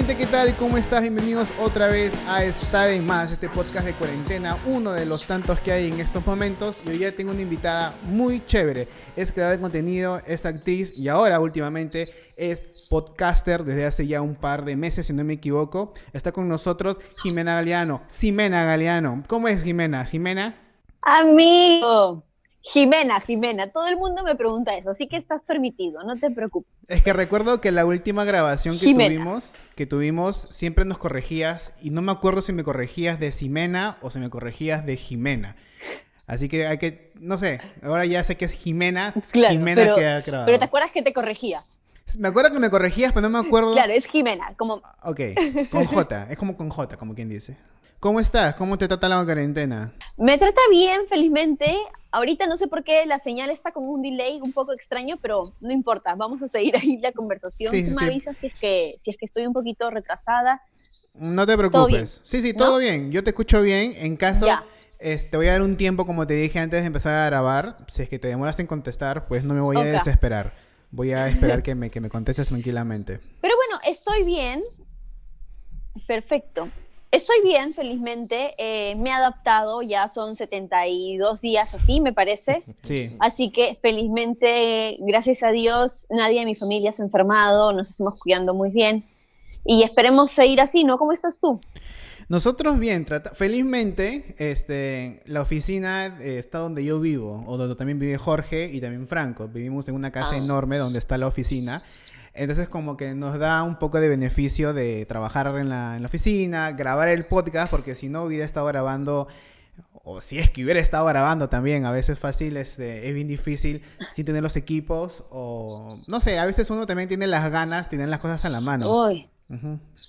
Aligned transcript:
gente, 0.00 0.16
¿qué 0.16 0.24
tal? 0.24 0.56
¿Cómo 0.56 0.78
estás? 0.78 1.02
Bienvenidos 1.02 1.52
otra 1.60 1.88
vez 1.88 2.18
a 2.26 2.42
Esta 2.42 2.84
de 2.84 3.02
Más, 3.02 3.32
este 3.32 3.50
podcast 3.50 3.84
de 3.84 3.92
cuarentena, 3.92 4.56
uno 4.64 4.92
de 4.92 5.04
los 5.04 5.26
tantos 5.26 5.60
que 5.60 5.72
hay 5.72 5.88
en 5.88 6.00
estos 6.00 6.24
momentos. 6.24 6.80
Y 6.86 6.88
hoy 6.88 6.98
ya 7.00 7.12
tengo 7.12 7.32
una 7.32 7.42
invitada 7.42 7.94
muy 8.04 8.42
chévere. 8.46 8.88
Es 9.14 9.30
creadora 9.30 9.58
de 9.58 9.60
contenido, 9.60 10.18
es 10.26 10.46
actriz 10.46 10.96
y 10.96 11.08
ahora 11.08 11.38
últimamente 11.38 12.08
es 12.38 12.88
podcaster 12.88 13.62
desde 13.62 13.84
hace 13.84 14.06
ya 14.06 14.22
un 14.22 14.36
par 14.36 14.64
de 14.64 14.74
meses, 14.74 15.06
si 15.06 15.12
no 15.12 15.22
me 15.22 15.34
equivoco. 15.34 15.92
Está 16.14 16.32
con 16.32 16.48
nosotros 16.48 16.98
Jimena 17.22 17.56
Galeano. 17.56 18.00
Ximena 18.08 18.64
Galeano. 18.64 19.22
¿Cómo 19.28 19.48
es 19.48 19.62
Jimena? 19.62 20.06
¿Jimena? 20.06 20.58
Amigo. 21.02 22.24
Jimena, 22.62 23.20
Jimena, 23.20 23.68
todo 23.68 23.88
el 23.88 23.96
mundo 23.96 24.22
me 24.22 24.34
pregunta 24.34 24.76
eso, 24.76 24.90
así 24.90 25.08
que 25.08 25.16
estás 25.16 25.42
permitido, 25.42 26.02
no 26.02 26.16
te 26.18 26.30
preocupes. 26.30 26.70
Es 26.88 27.02
que 27.02 27.12
recuerdo 27.12 27.60
que 27.60 27.72
la 27.72 27.86
última 27.86 28.24
grabación 28.24 28.78
que 28.78 28.92
tuvimos, 28.92 29.52
que 29.76 29.86
tuvimos, 29.86 30.36
siempre 30.50 30.84
nos 30.84 30.98
corregías 30.98 31.72
y 31.80 31.90
no 31.90 32.02
me 32.02 32.12
acuerdo 32.12 32.42
si 32.42 32.52
me 32.52 32.62
corregías 32.62 33.18
de 33.18 33.32
Ximena 33.32 33.96
o 34.02 34.10
si 34.10 34.18
me 34.18 34.28
corregías 34.28 34.84
de 34.84 34.96
Jimena. 34.96 35.56
Así 36.26 36.48
que 36.48 36.66
hay 36.66 36.78
que, 36.78 37.12
no 37.14 37.38
sé, 37.38 37.60
ahora 37.82 38.04
ya 38.04 38.22
sé 38.24 38.36
que 38.36 38.44
es 38.44 38.52
Jimena, 38.52 39.14
Jimena 39.32 39.82
pero, 39.82 39.96
que 39.96 40.06
ha 40.06 40.20
grabado. 40.20 40.46
Pero 40.46 40.58
te 40.58 40.64
acuerdas 40.66 40.92
que 40.92 41.02
te 41.02 41.12
corregía. 41.12 41.64
Me 42.18 42.28
acuerdo 42.28 42.52
que 42.52 42.58
me 42.58 42.70
corregías, 42.70 43.12
pero 43.12 43.28
no 43.28 43.40
me 43.40 43.46
acuerdo. 43.46 43.72
Claro, 43.72 43.92
es 43.92 44.06
Jimena, 44.06 44.54
como. 44.56 44.82
Ok, 45.02 45.20
con 45.70 45.86
J, 45.86 46.26
es 46.30 46.36
como 46.36 46.56
con 46.56 46.68
J, 46.68 46.96
como 46.98 47.14
quien 47.14 47.28
dice. 47.28 47.56
¿Cómo 48.00 48.20
estás? 48.20 48.54
¿Cómo 48.54 48.78
te 48.78 48.88
trata 48.88 49.08
la 49.08 49.24
cuarentena? 49.24 49.92
Me 50.16 50.38
trata 50.38 50.60
bien, 50.70 51.02
felizmente. 51.08 51.76
Ahorita 52.12 52.46
no 52.46 52.56
sé 52.56 52.66
por 52.66 52.82
qué 52.82 53.06
la 53.06 53.18
señal 53.18 53.50
está 53.50 53.72
con 53.72 53.88
un 53.88 54.02
delay 54.02 54.40
un 54.40 54.52
poco 54.52 54.72
extraño, 54.72 55.18
pero 55.22 55.52
no 55.60 55.70
importa, 55.72 56.14
vamos 56.16 56.42
a 56.42 56.48
seguir 56.48 56.76
ahí 56.76 56.98
la 56.98 57.12
conversación. 57.12 57.70
Tú 57.70 57.94
me 57.94 58.04
avisas 58.04 58.36
si 58.36 58.48
es, 58.48 58.54
que, 58.54 58.94
si 58.98 59.10
es 59.10 59.16
que 59.16 59.26
estoy 59.26 59.46
un 59.46 59.52
poquito 59.52 59.90
retrasada. 59.90 60.62
No 61.14 61.46
te 61.46 61.56
preocupes. 61.56 62.20
Sí, 62.24 62.42
sí, 62.42 62.52
todo 62.54 62.78
bien. 62.78 63.12
Yo 63.12 63.22
te 63.22 63.30
escucho 63.30 63.62
bien. 63.62 63.92
En 63.96 64.16
caso, 64.16 64.46
te 64.98 65.36
voy 65.36 65.46
a 65.46 65.52
dar 65.52 65.62
un 65.62 65.76
tiempo, 65.76 66.06
como 66.06 66.26
te 66.26 66.34
dije 66.34 66.58
antes 66.58 66.80
de 66.80 66.86
empezar 66.86 67.12
a 67.12 67.26
grabar. 67.26 67.76
Si 67.88 68.02
es 68.02 68.08
que 68.08 68.18
te 68.18 68.28
demoras 68.28 68.58
en 68.58 68.66
contestar, 68.66 69.26
pues 69.28 69.44
no 69.44 69.54
me 69.54 69.60
voy 69.60 69.76
a 69.76 69.84
desesperar. 69.84 70.52
Voy 70.90 71.12
a 71.12 71.28
esperar 71.28 71.62
que 71.62 71.76
me, 71.76 71.90
que 71.90 72.00
me 72.00 72.08
contestes 72.08 72.48
tranquilamente. 72.48 73.20
Pero 73.40 73.54
bueno, 73.54 73.80
estoy 73.86 74.24
bien. 74.24 74.62
Perfecto. 76.06 76.68
Estoy 77.10 77.36
bien, 77.42 77.74
felizmente. 77.74 78.54
Eh, 78.58 78.94
me 78.94 79.10
he 79.10 79.12
adaptado, 79.12 79.82
ya 79.82 80.06
son 80.06 80.36
72 80.36 81.40
días 81.40 81.74
así, 81.74 82.00
me 82.00 82.12
parece. 82.12 82.64
Sí. 82.82 83.16
Así 83.20 83.50
que 83.50 83.76
felizmente, 83.80 84.96
gracias 85.00 85.42
a 85.42 85.50
Dios, 85.50 86.06
nadie 86.10 86.40
de 86.40 86.46
mi 86.46 86.54
familia 86.54 86.92
se 86.92 87.02
ha 87.02 87.04
enfermado, 87.04 87.72
nos 87.72 87.90
estamos 87.90 88.18
cuidando 88.20 88.54
muy 88.54 88.70
bien. 88.70 89.04
Y 89.64 89.82
esperemos 89.82 90.30
seguir 90.30 90.60
así, 90.60 90.82
¿no? 90.82 90.98
¿Cómo 90.98 91.12
estás 91.12 91.38
tú? 91.38 91.60
Nosotros 92.30 92.78
bien, 92.78 93.06
felizmente, 93.34 94.36
este, 94.38 95.20
la 95.26 95.42
oficina 95.42 96.16
eh, 96.20 96.38
está 96.38 96.58
donde 96.58 96.84
yo 96.84 97.00
vivo, 97.00 97.44
o 97.46 97.56
donde 97.56 97.74
también 97.74 97.98
vive 97.98 98.16
Jorge 98.18 98.70
y 98.72 98.80
también 98.80 99.08
Franco. 99.08 99.48
Vivimos 99.48 99.88
en 99.88 99.96
una 99.96 100.10
casa 100.10 100.34
ah. 100.34 100.38
enorme 100.38 100.78
donde 100.78 101.00
está 101.00 101.18
la 101.18 101.26
oficina. 101.26 101.82
Entonces 102.34 102.68
como 102.68 102.96
que 102.96 103.14
nos 103.14 103.38
da 103.38 103.62
un 103.62 103.78
poco 103.78 104.00
de 104.00 104.08
beneficio 104.08 104.72
de 104.72 105.04
trabajar 105.06 105.46
en 105.58 105.68
la, 105.68 105.96
en 105.96 106.02
la 106.02 106.06
oficina, 106.06 106.72
grabar 106.72 107.08
el 107.08 107.26
podcast, 107.26 107.70
porque 107.70 107.94
si 107.94 108.08
no 108.08 108.22
hubiera 108.22 108.44
estado 108.44 108.66
grabando, 108.66 109.26
o 110.04 110.20
si 110.20 110.38
es 110.38 110.50
que 110.50 110.64
hubiera 110.64 110.80
estado 110.80 111.04
grabando 111.06 111.48
también, 111.48 111.84
a 111.84 111.90
veces 111.90 112.18
fácil, 112.18 112.56
este, 112.56 113.08
es 113.08 113.14
bien 113.14 113.28
difícil 113.28 113.82
sin 114.12 114.24
tener 114.24 114.42
los 114.42 114.56
equipos, 114.56 115.24
o 115.30 115.98
no 116.06 116.20
sé, 116.20 116.38
a 116.38 116.46
veces 116.46 116.70
uno 116.70 116.86
también 116.86 117.08
tiene 117.08 117.26
las 117.26 117.50
ganas, 117.50 117.88
tiene 117.88 118.06
las 118.06 118.20
cosas 118.20 118.44
a 118.44 118.48
la 118.48 118.60
mano. 118.60 119.04
Uy. 119.04 119.28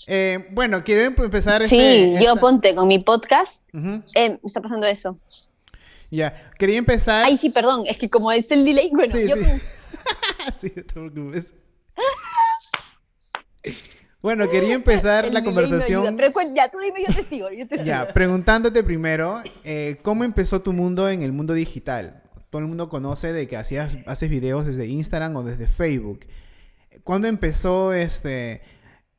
Eh, 0.08 0.48
bueno, 0.52 0.84
quiero 0.84 1.02
em-, 1.04 1.16
empezar. 1.18 1.62
Sí, 1.64 1.80
este, 1.80 2.24
yo 2.24 2.36
ponte 2.38 2.76
con 2.76 2.88
mi 2.88 3.00
podcast. 3.00 3.64
Eh, 4.16 4.40
está 4.44 4.62
pasando 4.62 4.88
eso. 4.88 5.18
Ya, 6.12 6.36
quería 6.60 6.78
empezar. 6.78 7.26
Ay, 7.26 7.38
sí, 7.38 7.50
perdón, 7.50 7.86
es 7.88 7.98
que 7.98 8.10
como 8.10 8.32
es 8.32 8.52
el 8.52 8.66
delay, 8.66 8.92
bueno, 8.94 9.14
sí, 9.14 9.28
yo. 9.28 9.36
Sí. 9.36 9.44
sí, 10.58 10.70
te 10.70 10.84
preocupes. 10.84 11.54
Bueno, 14.22 14.48
quería 14.50 14.76
empezar 14.76 15.26
la 15.34 15.44
conversación. 15.44 16.16
Pero 16.16 16.32
ya, 16.54 16.70
tú 16.70 16.78
dime, 16.80 17.04
yo 17.08 17.14
te 17.14 17.24
sigo. 17.24 17.48
Ya, 17.84 18.08
preguntándote 18.08 18.84
primero, 18.84 19.42
eh, 19.64 19.98
¿cómo 20.04 20.24
empezó 20.24 20.62
tu 20.62 20.74
mundo 20.74 21.10
en 21.10 21.24
el 21.24 21.32
mundo 21.32 21.54
digital? 21.54 22.22
Todo 22.50 22.62
el 22.62 22.68
mundo 22.68 22.90
conoce 22.90 23.34
de 23.34 23.48
que 23.48 23.58
hacías, 23.58 23.98
haces 24.06 24.30
videos 24.30 24.66
desde 24.66 24.86
Instagram 24.86 25.36
o 25.38 25.44
desde 25.44 25.68
Facebook. 25.68 26.28
¿Cuándo 27.04 27.28
empezó 27.28 27.94
este, 27.94 28.62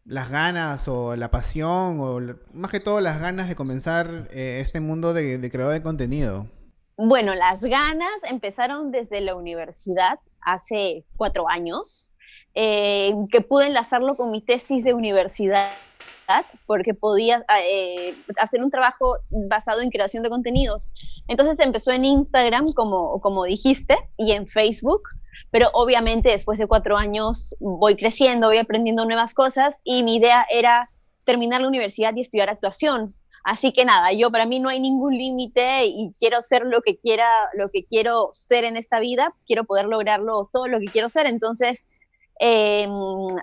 las 0.05 0.31
ganas 0.31 0.87
o 0.87 1.17
la 1.17 1.31
pasión 1.31 1.99
o 2.01 2.21
más 2.53 2.71
que 2.71 2.79
todo 2.79 3.01
las 3.01 3.21
ganas 3.21 3.49
de 3.49 3.57
comenzar 3.57 4.29
eh, 4.31 4.59
este 4.61 4.81
mundo 4.81 5.15
de, 5.15 5.39
de 5.39 5.51
creador 5.51 5.73
de 5.73 5.83
contenido? 5.83 6.47
Bueno, 6.97 7.35
las 7.35 7.65
ganas 7.65 8.13
empezaron 8.29 8.93
desde 8.93 9.21
la 9.21 9.35
universidad 9.35 10.21
hace 10.41 11.05
cuatro 11.17 11.49
años. 11.49 12.12
Eh, 12.55 13.15
que 13.31 13.41
pude 13.41 13.67
enlazarlo 13.67 14.17
con 14.17 14.31
mi 14.31 14.43
tesis 14.43 14.85
de 14.85 14.93
universidad 14.93 15.71
porque 16.67 16.95
podía 16.95 17.45
eh, 17.65 18.15
hacer 18.39 18.63
un 18.63 18.71
trabajo 18.71 19.17
basado 19.31 19.81
en 19.81 19.91
creación 19.91 20.23
de 20.23 20.31
contenidos. 20.31 20.91
Entonces 21.29 21.59
empezó 21.61 21.93
en 21.93 22.05
Instagram, 22.05 22.73
como, 22.73 23.21
como 23.21 23.45
dijiste, 23.45 23.97
y 24.17 24.33
en 24.33 24.47
Facebook, 24.47 25.03
pero 25.51 25.71
obviamente 25.73 26.31
después 26.31 26.59
de 26.59 26.67
cuatro 26.67 26.97
años 26.97 27.55
voy 27.61 27.97
creciendo, 27.97 28.49
voy 28.49 28.59
aprendiendo 28.59 29.05
nuevas 29.05 29.35
cosas 29.35 29.81
y 29.85 30.03
mi 30.03 30.17
idea 30.17 30.47
era 30.51 30.91
terminar 31.25 31.61
la 31.61 31.69
universidad 31.69 32.15
y 32.17 32.21
estudiar 32.21 32.51
actuación. 32.51 33.15
Así 33.45 33.73
que 33.73 33.85
nada, 33.85 34.13
yo 34.13 34.31
para 34.31 34.47
mí 34.47 34.61
no 34.61 34.69
hay 34.69 34.79
ningún 34.79 35.19
límite 35.19 35.87
y 35.87 36.15
quiero 36.19 36.43
ser 36.43 36.63
lo 36.65 36.81
que 36.81 36.97
quiera, 36.97 37.29
lo 37.55 37.71
que 37.71 37.85
quiero 37.85 38.31
ser 38.33 38.63
en 38.65 38.77
esta 38.77 39.01
vida, 39.01 39.35
quiero 39.47 39.65
poder 39.65 39.87
lograrlo 39.87 40.49
todo 40.53 40.69
lo 40.69 40.79
que 40.79 40.87
quiero 40.87 41.09
ser, 41.09 41.27
entonces 41.27 41.89
eh, 42.41 42.89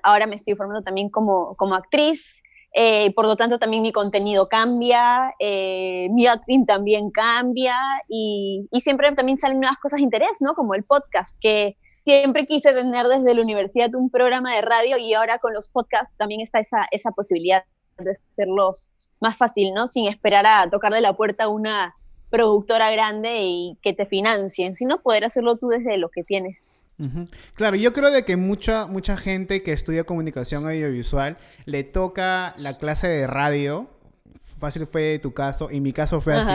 ahora 0.04 0.28
me 0.28 0.36
estoy 0.36 0.56
formando 0.56 0.84
también 0.84 1.10
como, 1.10 1.56
como 1.56 1.76
actriz. 1.76 2.42
Eh, 2.74 3.12
por 3.16 3.26
lo 3.26 3.36
tanto, 3.36 3.58
también 3.58 3.82
mi 3.82 3.92
contenido 3.92 4.48
cambia, 4.48 5.34
eh, 5.40 6.08
mi 6.12 6.28
acting 6.28 6.68
también 6.68 7.10
cambia 7.10 7.76
y, 8.08 8.68
y, 8.72 8.82
siempre 8.82 9.12
también 9.14 9.40
salen 9.40 9.60
nuevas 9.60 9.80
cosas 9.80 9.98
de 9.98 10.04
interés, 10.04 10.34
¿no? 10.40 10.54
Como 10.54 10.76
el 10.76 10.84
podcast, 10.84 11.36
que 11.42 11.78
siempre 12.06 12.46
quise 12.46 12.72
tener 12.74 13.08
desde 13.08 13.34
la 13.34 13.42
universidad 13.42 13.94
un 13.96 14.12
programa 14.12 14.54
de 14.54 14.62
radio 14.62 14.98
y 14.98 15.16
ahora 15.16 15.40
con 15.40 15.54
los 15.54 15.70
podcasts 15.70 16.16
también 16.18 16.42
está 16.42 16.60
esa, 16.60 16.88
esa 16.92 17.12
posibilidad 17.12 17.64
de 17.98 18.18
hacerlo 18.28 18.76
más 19.20 19.38
fácil, 19.38 19.74
¿no? 19.74 19.88
Sin 19.88 20.08
esperar 20.08 20.46
a 20.46 20.70
tocarle 20.70 21.02
la 21.02 21.14
puerta 21.14 21.46
a 21.46 21.50
una 21.50 21.96
productora 22.30 22.92
grande 22.92 23.40
y 23.42 23.78
que 23.82 23.94
te 23.94 24.06
financien, 24.06 24.76
sino 24.76 25.02
poder 25.02 25.26
hacerlo 25.26 25.58
tú 25.58 25.70
desde 25.70 25.98
lo 25.98 26.10
que 26.10 26.24
tienes. 26.24 26.58
Claro, 27.56 27.76
yo 27.78 27.94
creo 27.94 28.12
de 28.12 28.24
que 28.24 28.36
mucha, 28.36 28.86
mucha 28.88 29.16
gente 29.16 29.64
que 29.64 29.72
estudia 29.72 30.04
comunicación 30.04 30.66
audiovisual 30.66 31.38
le 31.66 31.84
toca 31.84 32.54
la 32.58 32.78
clase 32.78 33.08
de 33.08 33.28
radio. 33.28 33.90
Fácil 34.60 34.86
fue 34.88 35.20
tu 35.20 35.34
caso, 35.34 35.70
en 35.70 35.84
mi 35.84 35.94
caso 35.94 36.20
fue 36.20 36.34
así. 36.36 36.52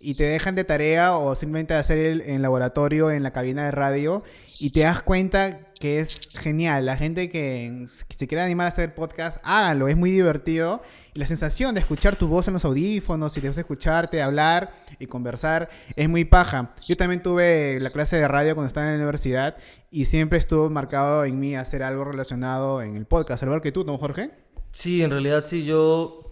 Y 0.00 0.14
te 0.14 0.24
dejan 0.24 0.54
de 0.54 0.64
tarea 0.64 1.16
o 1.16 1.34
simplemente 1.34 1.74
hacer 1.74 1.98
el, 1.98 2.20
en 2.22 2.40
laboratorio 2.40 3.10
en 3.10 3.22
la 3.22 3.32
cabina 3.32 3.64
de 3.64 3.70
radio 3.70 4.24
y 4.58 4.70
te 4.70 4.80
das 4.80 5.02
cuenta 5.02 5.72
que 5.80 5.98
es 5.98 6.28
genial. 6.34 6.84
La 6.84 6.96
gente 6.96 7.30
que, 7.30 7.86
se 7.86 8.26
quiere 8.26 8.42
animar 8.42 8.66
a 8.66 8.68
hacer 8.68 8.94
podcast, 8.94 9.40
háganlo, 9.42 9.88
es 9.88 9.96
muy 9.96 10.10
divertido. 10.10 10.82
Y 11.14 11.18
la 11.18 11.26
sensación 11.26 11.74
de 11.74 11.80
escuchar 11.80 12.16
tu 12.16 12.28
voz 12.28 12.46
en 12.48 12.54
los 12.54 12.64
audífonos 12.66 13.36
y 13.36 13.40
de 13.40 13.48
escucharte 13.48 14.20
hablar 14.20 14.70
y 14.98 15.06
conversar 15.06 15.70
es 15.96 16.08
muy 16.08 16.26
paja. 16.26 16.74
Yo 16.86 16.96
también 16.96 17.22
tuve 17.22 17.80
la 17.80 17.90
clase 17.90 18.16
de 18.18 18.28
radio 18.28 18.54
cuando 18.54 18.68
estaba 18.68 18.86
en 18.86 18.92
la 18.92 18.98
universidad 18.98 19.56
y 19.90 20.04
siempre 20.04 20.38
estuvo 20.38 20.68
marcado 20.68 21.24
en 21.24 21.40
mí 21.40 21.56
hacer 21.56 21.82
algo 21.82 22.04
relacionado 22.04 22.82
en 22.82 22.96
el 22.96 23.06
podcast, 23.06 23.42
al 23.42 23.48
igual 23.48 23.62
que 23.62 23.72
tú, 23.72 23.84
¿no, 23.84 23.96
Jorge? 23.96 24.30
Sí, 24.72 25.02
en 25.02 25.10
realidad 25.10 25.44
sí, 25.46 25.64
yo 25.64 26.30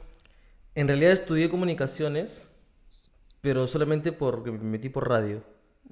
en 0.75 0.87
realidad 0.87 1.13
estudié 1.13 1.49
comunicaciones, 1.49 2.48
pero 3.41 3.67
solamente 3.67 4.13
porque 4.13 4.51
me 4.51 4.59
metí 4.59 4.89
por 4.89 5.09
radio. 5.09 5.43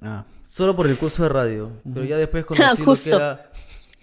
Ah. 0.01 0.25
Solo 0.43 0.75
por 0.75 0.87
el 0.87 0.97
curso 0.97 1.23
de 1.23 1.29
radio. 1.29 1.71
Pero 1.83 2.05
ya 2.05 2.17
después 2.17 2.45
conocí 2.45 2.81
lo 2.85 2.95
que 2.95 3.09
era. 3.09 3.51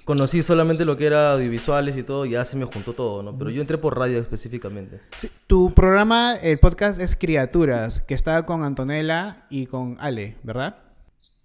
Conocí 0.05 0.43
solamente 0.43 0.85
lo 0.85 0.99
que 0.99 1.07
era 1.07 1.33
audiovisuales 1.33 1.97
y 1.97 2.03
todo, 2.03 2.27
ya 2.27 2.45
se 2.45 2.57
me 2.57 2.67
juntó 2.67 2.93
todo, 2.93 3.23
¿no? 3.23 3.39
Pero 3.39 3.49
yo 3.49 3.63
entré 3.63 3.79
por 3.79 3.99
radio 3.99 4.21
específicamente. 4.21 5.01
tu 5.47 5.73
programa, 5.73 6.37
el 6.37 6.59
podcast 6.59 7.01
es 7.01 7.17
Criaturas, 7.17 8.03
que 8.03 8.13
está 8.13 8.45
con 8.45 8.65
Antonella 8.65 9.47
y 9.49 9.65
con 9.65 9.97
Ale, 10.01 10.37
¿verdad? 10.43 10.77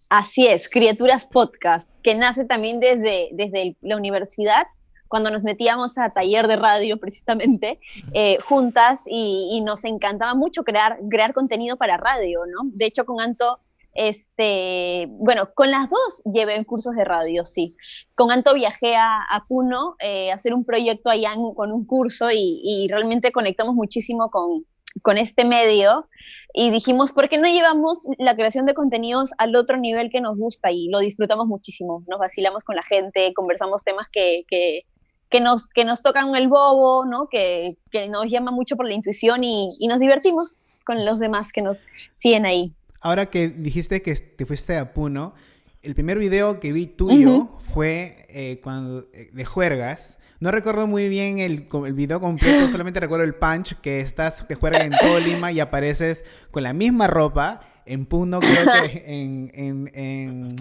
Así 0.09 0.45
es, 0.45 0.67
Criaturas 0.67 1.25
Podcast, 1.25 1.89
que 2.03 2.15
nace 2.15 2.43
también 2.43 2.81
desde, 2.81 3.29
desde 3.31 3.77
la 3.79 3.95
universidad, 3.95 4.67
cuando 5.09 5.31
nos 5.31 5.43
metíamos 5.43 5.97
a 5.97 6.11
taller 6.11 6.47
de 6.47 6.55
radio 6.55 6.97
precisamente, 6.97 7.79
eh, 8.13 8.37
juntas, 8.45 9.03
y, 9.07 9.49
y, 9.51 9.61
nos 9.61 9.83
encantaba 9.83 10.35
mucho 10.35 10.63
crear, 10.63 10.99
crear 11.09 11.33
contenido 11.33 11.75
para 11.75 11.97
radio, 11.97 12.45
¿no? 12.45 12.69
De 12.73 12.85
hecho, 12.85 13.05
con 13.05 13.19
Anto 13.19 13.59
Este, 13.93 15.07
bueno, 15.09 15.49
con 15.53 15.71
las 15.71 15.89
dos 15.89 16.21
llevé 16.31 16.63
cursos 16.63 16.95
de 16.95 17.03
radio, 17.03 17.43
sí. 17.43 17.75
Con 18.15 18.31
Anto 18.31 18.53
viajé 18.53 18.95
a, 18.95 19.45
Puno 19.47 19.95
eh, 19.99 20.31
a 20.31 20.35
hacer 20.35 20.53
un 20.53 20.63
proyecto 20.63 21.09
allá 21.09 21.33
con 21.55 21.71
un 21.71 21.85
curso 21.85 22.29
y, 22.31 22.61
y 22.63 22.87
realmente 22.87 23.31
conectamos 23.31 23.75
muchísimo 23.75 24.29
con, 24.29 24.65
con 25.01 25.17
este 25.17 25.43
medio 25.43 26.07
y 26.53 26.71
dijimos, 26.71 27.11
¿por 27.11 27.29
qué 27.29 27.37
no 27.37 27.47
llevamos 27.47 28.07
la 28.17 28.35
creación 28.35 28.65
de 28.65 28.73
contenidos 28.73 29.31
al 29.37 29.55
otro 29.55 29.77
nivel 29.77 30.09
que 30.09 30.21
nos 30.21 30.37
gusta? 30.37 30.71
Y 30.71 30.87
lo 30.89 30.99
disfrutamos 30.99 31.47
muchísimo, 31.47 32.03
nos 32.07 32.19
vacilamos 32.19 32.63
con 32.63 32.75
la 32.75 32.83
gente, 32.83 33.33
conversamos 33.33 33.83
temas 33.83 34.07
que, 34.11 34.43
que, 34.47 34.85
que 35.29 35.41
nos, 35.41 35.67
que 35.69 35.85
nos 35.85 36.01
tocan 36.01 36.35
el 36.35 36.47
bobo, 36.47 37.05
¿no? 37.05 37.27
que, 37.27 37.77
que 37.91 38.07
nos 38.09 38.25
llama 38.27 38.51
mucho 38.51 38.75
por 38.75 38.87
la 38.87 38.93
intuición 38.93 39.43
y, 39.43 39.69
y, 39.79 39.87
nos 39.87 39.99
divertimos 39.99 40.57
con 40.85 41.05
los 41.05 41.19
demás 41.19 41.51
que 41.51 41.61
nos 41.61 41.85
siguen 42.13 42.45
ahí. 42.45 42.73
Ahora 43.01 43.27
que 43.27 43.49
dijiste 43.49 44.01
que 44.01 44.15
te 44.15 44.45
fuiste 44.45 44.77
a 44.77 44.93
Puno, 44.93 45.33
el 45.81 45.95
primer 45.95 46.17
video 46.17 46.59
que 46.59 46.71
vi 46.71 46.87
tuyo 46.87 47.49
fue 47.73 48.25
eh, 48.29 48.59
cuando, 48.61 49.05
eh, 49.13 49.29
de 49.31 49.45
juergas 49.45 50.19
no 50.39 50.51
recuerdo 50.51 50.87
muy 50.87 51.09
bien 51.09 51.39
el, 51.39 51.67
el 51.85 51.93
video 51.93 52.21
completo, 52.21 52.69
solamente 52.71 52.99
recuerdo 52.99 53.25
el 53.25 53.35
punch 53.35 53.75
que 53.81 53.99
estás, 53.99 54.43
que 54.43 54.55
juegas 54.55 54.83
en 54.85 54.93
todo 55.01 55.19
Lima 55.19 55.51
y 55.51 55.59
apareces 55.59 56.23
con 56.51 56.63
la 56.63 56.71
misma 56.71 57.07
ropa 57.07 57.61
en 57.85 58.05
Puno, 58.05 58.39
creo 58.39 58.65
que 58.65 59.03
en, 59.05 59.51
en, 59.53 59.91
en 59.93 60.55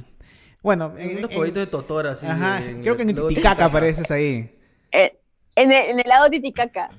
bueno, 0.62 0.92
en, 0.98 1.24
un 1.24 1.52
de 1.52 1.66
Totora, 1.68 2.12
así. 2.12 2.26
Ajá, 2.26 2.60
creo 2.82 2.96
que 2.96 3.02
en 3.02 3.14
Titicaca 3.14 3.66
apareces 3.66 4.10
ahí. 4.10 4.50
Eh, 4.92 5.18
en, 5.56 5.72
el, 5.72 5.86
en 5.86 5.98
el 6.00 6.08
lado 6.08 6.30
Titicaca. 6.30 6.90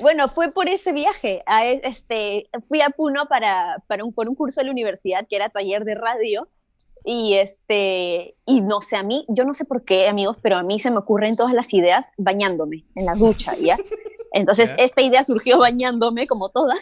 Bueno, 0.00 0.28
fue 0.28 0.52
por 0.52 0.68
ese 0.68 0.92
viaje. 0.92 1.42
A, 1.46 1.64
este, 1.64 2.48
fui 2.68 2.82
a 2.82 2.90
Puno 2.90 3.26
para, 3.26 3.82
para 3.86 4.04
un, 4.04 4.12
por 4.12 4.28
un 4.28 4.34
curso 4.34 4.60
de 4.60 4.66
la 4.66 4.72
universidad 4.72 5.26
que 5.26 5.36
era 5.36 5.48
taller 5.48 5.84
de 5.84 5.94
radio 5.94 6.48
y 7.08 7.34
este, 7.34 8.34
y 8.46 8.62
no 8.62 8.82
sé, 8.82 8.96
a 8.96 9.04
mí, 9.04 9.24
yo 9.28 9.44
no 9.44 9.54
sé 9.54 9.64
por 9.64 9.84
qué, 9.84 10.08
amigos, 10.08 10.38
pero 10.42 10.58
a 10.58 10.64
mí 10.64 10.80
se 10.80 10.90
me 10.90 10.98
ocurren 10.98 11.36
todas 11.36 11.52
las 11.52 11.72
ideas 11.72 12.10
bañándome 12.18 12.84
en 12.96 13.06
la 13.06 13.14
ducha, 13.14 13.54
¿ya? 13.56 13.78
Entonces, 14.32 14.74
esta 14.76 15.02
idea 15.02 15.22
surgió 15.22 15.58
bañándome, 15.60 16.26
como 16.26 16.48
toda, 16.48 16.74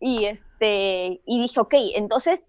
y 0.00 0.24
este, 0.24 1.20
y 1.26 1.42
dije, 1.42 1.60
ok, 1.60 1.74
entonces, 1.94 2.42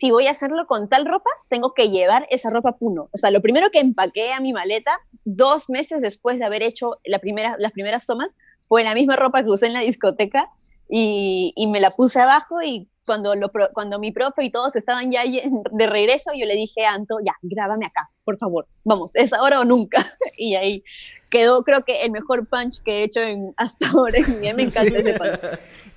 si 0.00 0.10
voy 0.10 0.26
a 0.28 0.30
hacerlo 0.30 0.66
con 0.66 0.88
tal 0.88 1.04
ropa, 1.04 1.28
tengo 1.50 1.74
que 1.74 1.90
llevar 1.90 2.26
esa 2.30 2.48
ropa 2.48 2.78
Puno. 2.78 3.10
O 3.12 3.18
sea, 3.18 3.30
lo 3.30 3.42
primero 3.42 3.68
que 3.70 3.80
empaqué 3.80 4.32
a 4.32 4.40
mi 4.40 4.54
maleta, 4.54 4.92
dos 5.24 5.68
meses 5.68 6.00
después 6.00 6.38
de 6.38 6.46
haber 6.46 6.62
hecho 6.62 6.98
la 7.04 7.18
primera, 7.18 7.56
las 7.58 7.72
primeras 7.72 8.06
tomas, 8.06 8.30
fue 8.66 8.82
la 8.82 8.94
misma 8.94 9.16
ropa 9.16 9.42
que 9.42 9.50
usé 9.50 9.66
en 9.66 9.74
la 9.74 9.80
discoteca, 9.80 10.48
y, 10.88 11.52
y 11.54 11.66
me 11.68 11.80
la 11.80 11.90
puse 11.92 12.18
abajo 12.18 12.62
y 12.62 12.88
cuando, 13.06 13.34
lo, 13.34 13.50
cuando 13.72 13.98
mi 13.98 14.10
profe 14.10 14.44
y 14.44 14.50
todos 14.50 14.74
estaban 14.74 15.10
ya 15.12 15.22
de 15.24 15.86
regreso, 15.86 16.30
yo 16.36 16.46
le 16.46 16.54
dije 16.54 16.84
a 16.84 16.94
Anto, 16.94 17.18
ya, 17.24 17.34
grábame 17.42 17.86
acá, 17.86 18.10
por 18.24 18.36
favor, 18.36 18.66
vamos, 18.84 19.14
es 19.14 19.32
ahora 19.32 19.60
o 19.60 19.64
nunca. 19.64 20.06
Y 20.36 20.54
ahí 20.54 20.82
quedó, 21.30 21.62
creo 21.64 21.84
que 21.84 22.02
el 22.02 22.10
mejor 22.10 22.46
punch 22.48 22.82
que 22.82 23.00
he 23.00 23.04
hecho 23.04 23.20
en, 23.20 23.52
hasta 23.58 23.90
ahora. 23.90 24.18
Y 24.18 24.52
me 24.54 24.62
encanta 24.62 24.98
ese 24.98 25.12
punch. 25.12 25.40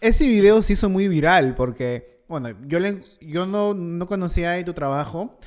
Ese 0.02 0.28
video 0.28 0.62
se 0.62 0.74
hizo 0.74 0.90
muy 0.90 1.08
viral 1.08 1.56
porque, 1.56 2.13
bueno, 2.34 2.58
yo, 2.68 2.80
le, 2.80 3.04
yo 3.22 3.46
no, 3.46 3.76
no 3.76 4.08
conocía 4.08 4.52
de 4.52 4.64
tu 4.64 4.74
trabajo. 4.74 5.38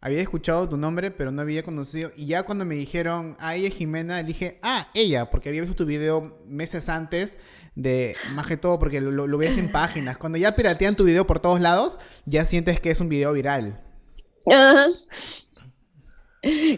Había 0.00 0.20
escuchado 0.20 0.68
tu 0.68 0.76
nombre, 0.76 1.10
pero 1.10 1.32
no 1.32 1.42
había 1.42 1.64
conocido. 1.64 2.12
Y 2.14 2.26
ya 2.26 2.44
cuando 2.44 2.64
me 2.64 2.76
dijeron, 2.76 3.34
ah, 3.40 3.56
ella 3.56 3.66
es 3.66 3.74
Jimena, 3.74 4.22
dije, 4.22 4.60
ah, 4.62 4.86
ella, 4.94 5.28
porque 5.28 5.48
había 5.48 5.62
visto 5.62 5.74
tu 5.74 5.86
video 5.86 6.38
meses 6.46 6.88
antes 6.88 7.36
de 7.74 8.14
más 8.32 8.46
que 8.46 8.56
todo 8.56 8.78
porque 8.78 9.00
lo, 9.00 9.26
lo, 9.26 9.38
ves 9.38 9.58
en 9.58 9.72
páginas. 9.72 10.18
Cuando 10.18 10.38
ya 10.38 10.54
piratean 10.54 10.94
tu 10.94 11.02
video 11.02 11.26
por 11.26 11.40
todos 11.40 11.60
lados, 11.60 11.98
ya 12.26 12.46
sientes 12.46 12.78
que 12.78 12.92
es 12.92 13.00
un 13.00 13.08
video 13.08 13.32
viral. 13.32 13.82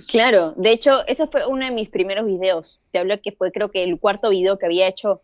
Claro, 0.09 0.55
de 0.56 0.73
hecho, 0.73 1.06
ese 1.06 1.26
fue 1.26 1.47
uno 1.47 1.67
de 1.67 1.73
mis 1.73 1.91
primeros 1.91 2.25
videos. 2.25 2.81
Te 2.91 3.00
hablo 3.00 3.20
que 3.20 3.32
fue 3.32 3.53
creo 3.53 3.70
que 3.70 3.85
el 3.85 4.00
cuarto 4.00 4.31
video 4.31 4.59
que 4.59 4.65
había 4.65 4.88
hecho 4.88 5.20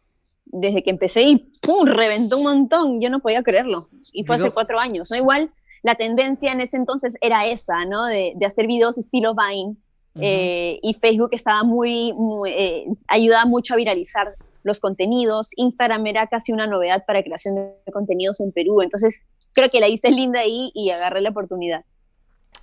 desde 0.55 0.83
que 0.83 0.91
empecé 0.91 1.23
y 1.23 1.51
¡pum! 1.63 1.87
reventó 1.87 2.39
un 2.39 2.45
montón. 2.45 3.01
Yo 3.01 3.11
no 3.11 3.21
podía 3.21 3.43
creerlo. 3.43 3.89
Y 4.13 4.25
fue 4.25 4.37
hace 4.37 4.51
cuatro 4.51 4.79
años, 4.79 5.11
¿no? 5.11 5.17
Igual 5.17 5.51
la 5.83 5.97
tendencia 5.97 6.53
en 6.53 6.61
ese 6.61 6.77
entonces 6.77 7.17
era 7.21 7.47
esa, 7.47 7.85
¿no? 7.85 8.07
De, 8.07 8.33
de 8.37 8.47
hacer 8.47 8.67
videos 8.67 8.97
estilo 8.99 9.35
Vine. 9.35 9.77
Eh, 10.21 10.79
y 10.81 10.95
Facebook 10.95 11.31
estaba 11.33 11.65
muy, 11.65 12.13
muy 12.13 12.51
eh, 12.51 12.87
ayudaba 13.09 13.47
mucho 13.47 13.75
a 13.75 13.77
viralizar 13.77 14.35
los 14.63 14.79
contenidos. 14.79 15.49
Instagram 15.57 16.07
era 16.07 16.29
casi 16.29 16.53
una 16.53 16.69
novedad 16.69 17.05
para 17.05 17.23
creación 17.23 17.57
de 17.57 17.93
contenidos 17.93 18.41
en 18.41 18.53
Perú. 18.53 18.81
Entonces, 18.81 19.27
creo 19.53 19.69
que 19.69 19.81
la 19.81 19.89
hice 19.89 20.13
linda 20.13 20.41
ahí 20.41 20.71
y 20.73 20.91
agarré 20.91 21.21
la 21.21 21.31
oportunidad. 21.31 21.85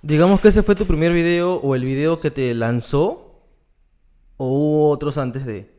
Digamos 0.00 0.40
que 0.40 0.48
ese 0.48 0.62
fue 0.62 0.74
tu 0.74 0.86
primer 0.86 1.12
video 1.12 1.56
o 1.56 1.74
el 1.74 1.84
video 1.84 2.20
que 2.20 2.30
te 2.30 2.54
lanzó 2.54 3.42
o 4.38 4.46
hubo 4.46 4.88
otros 4.88 5.18
antes 5.18 5.44
de... 5.44 5.71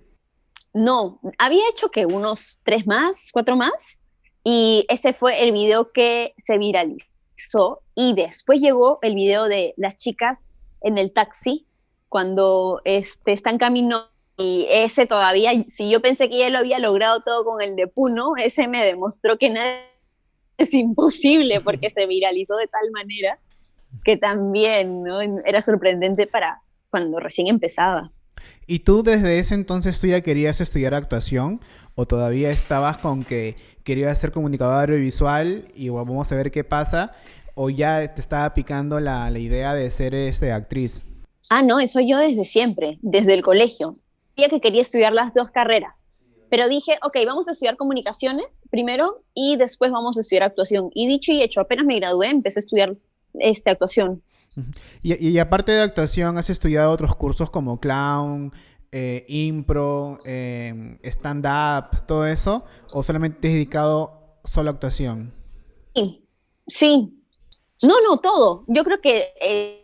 No, 0.74 1.20
había 1.38 1.70
hecho 1.70 1.90
que 1.90 2.06
unos 2.06 2.60
tres 2.64 2.88
más, 2.88 3.30
cuatro 3.32 3.56
más, 3.56 4.02
y 4.44 4.86
ese 4.90 5.14
fue 5.14 5.44
el 5.44 5.52
video 5.52 5.92
que 5.92 6.34
se 6.38 6.58
viralizó. 6.58 7.82
Y 7.96 8.14
después 8.14 8.60
llegó 8.60 9.00
el 9.02 9.16
video 9.16 9.46
de 9.46 9.74
las 9.78 9.98
chicas 9.98 10.48
en 10.82 10.98
el 10.98 11.12
taxi 11.12 11.66
cuando 12.10 12.82
este, 12.86 13.34
están 13.34 13.58
camino 13.58 14.08
y 14.38 14.68
ese 14.70 15.06
todavía, 15.06 15.52
si 15.68 15.90
yo 15.90 16.02
pensé 16.02 16.30
que 16.30 16.40
ya 16.40 16.50
lo 16.50 16.60
había 16.60 16.80
logrado 16.80 17.22
todo 17.22 17.46
con 17.46 17.62
el 17.62 17.76
de 17.76 17.88
Puno, 17.88 18.34
ese 18.38 18.68
me 18.68 18.84
demostró 18.84 19.38
que 19.38 19.50
nada 19.50 19.80
es 20.58 20.74
imposible 20.74 21.62
porque 21.62 21.90
se 21.90 22.06
viralizó 22.06 22.56
de 22.56 22.68
tal 22.68 22.92
manera 22.92 23.40
que 24.04 24.18
también 24.18 25.04
¿no? 25.04 25.22
era 25.22 25.62
sorprendente 25.62 26.28
para 26.28 26.62
cuando 26.90 27.20
recién 27.20 27.48
empezaba. 27.48 28.12
¿Y 28.68 28.80
tú 28.80 29.04
desde 29.04 29.40
ese 29.40 29.56
entonces 29.56 30.00
tú 30.00 30.08
ya 30.08 30.22
querías 30.22 30.62
estudiar 30.62 30.94
actuación 30.94 31.62
o 31.96 32.06
todavía 32.06 32.50
estabas 32.50 32.98
con 32.98 33.24
que 33.24 33.56
querías 33.84 34.20
ser 34.20 34.32
comunicador 34.32 34.90
audiovisual 34.90 35.68
y 35.76 35.90
vamos 35.90 36.32
a 36.32 36.36
ver 36.36 36.52
qué 36.52 36.64
pasa 36.64 37.14
o 37.56 37.70
ya 37.70 38.14
te 38.14 38.22
estaba 38.22 38.54
picando 38.54 39.00
la, 39.00 39.30
la 39.30 39.40
idea 39.40 39.74
de 39.74 39.90
ser 39.90 40.16
este, 40.16 40.52
actriz? 40.52 41.04
Ah, 41.50 41.62
no, 41.62 41.80
eso 41.80 42.00
yo 42.00 42.18
desde 42.18 42.46
siempre, 42.46 42.98
desde 43.02 43.34
el 43.34 43.44
colegio 43.44 43.96
que 44.36 44.60
quería 44.60 44.82
estudiar 44.82 45.14
las 45.14 45.34
dos 45.34 45.52
carreras, 45.52 46.10
pero 46.50 46.68
dije, 46.68 46.94
ok, 47.04 47.18
vamos 47.26 47.48
a 47.48 47.52
estudiar 47.52 47.78
comunicaciones 47.78 48.68
primero 48.70 49.24
y 49.34 49.58
después 49.58 49.92
vamos 49.92 50.18
a 50.18 50.22
estudiar 50.22 50.44
actuación. 50.44 50.90
Y 50.94 51.08
dicho 51.08 51.32
y 51.32 51.42
hecho, 51.42 51.62
apenas 51.62 51.86
me 51.86 51.96
gradué, 52.00 52.28
empecé 52.28 52.60
a 52.60 52.62
estudiar 52.62 52.96
este, 53.40 53.72
actuación. 53.72 54.22
Y, 55.02 55.38
aparte 55.40 55.72
de 55.72 55.82
actuación, 55.82 56.38
¿has 56.38 56.50
estudiado 56.50 56.92
otros 56.92 57.16
cursos 57.16 57.50
como 57.50 57.80
clown, 57.80 58.52
eh, 58.92 59.26
impro, 59.28 60.20
eh, 60.26 61.00
stand-up, 61.04 62.06
todo 62.06 62.28
eso? 62.28 62.66
¿O 62.92 63.04
solamente 63.04 63.40
te 63.40 63.48
has 63.48 63.54
dedicado 63.54 64.38
solo 64.44 64.70
a 64.70 64.74
actuación? 64.74 65.34
Sí, 65.96 66.28
sí. 66.68 67.24
No, 67.82 67.96
no, 68.08 68.18
todo. 68.18 68.66
Yo 68.68 68.84
creo 68.84 69.02
que... 69.02 69.34
Eh, 69.42 69.80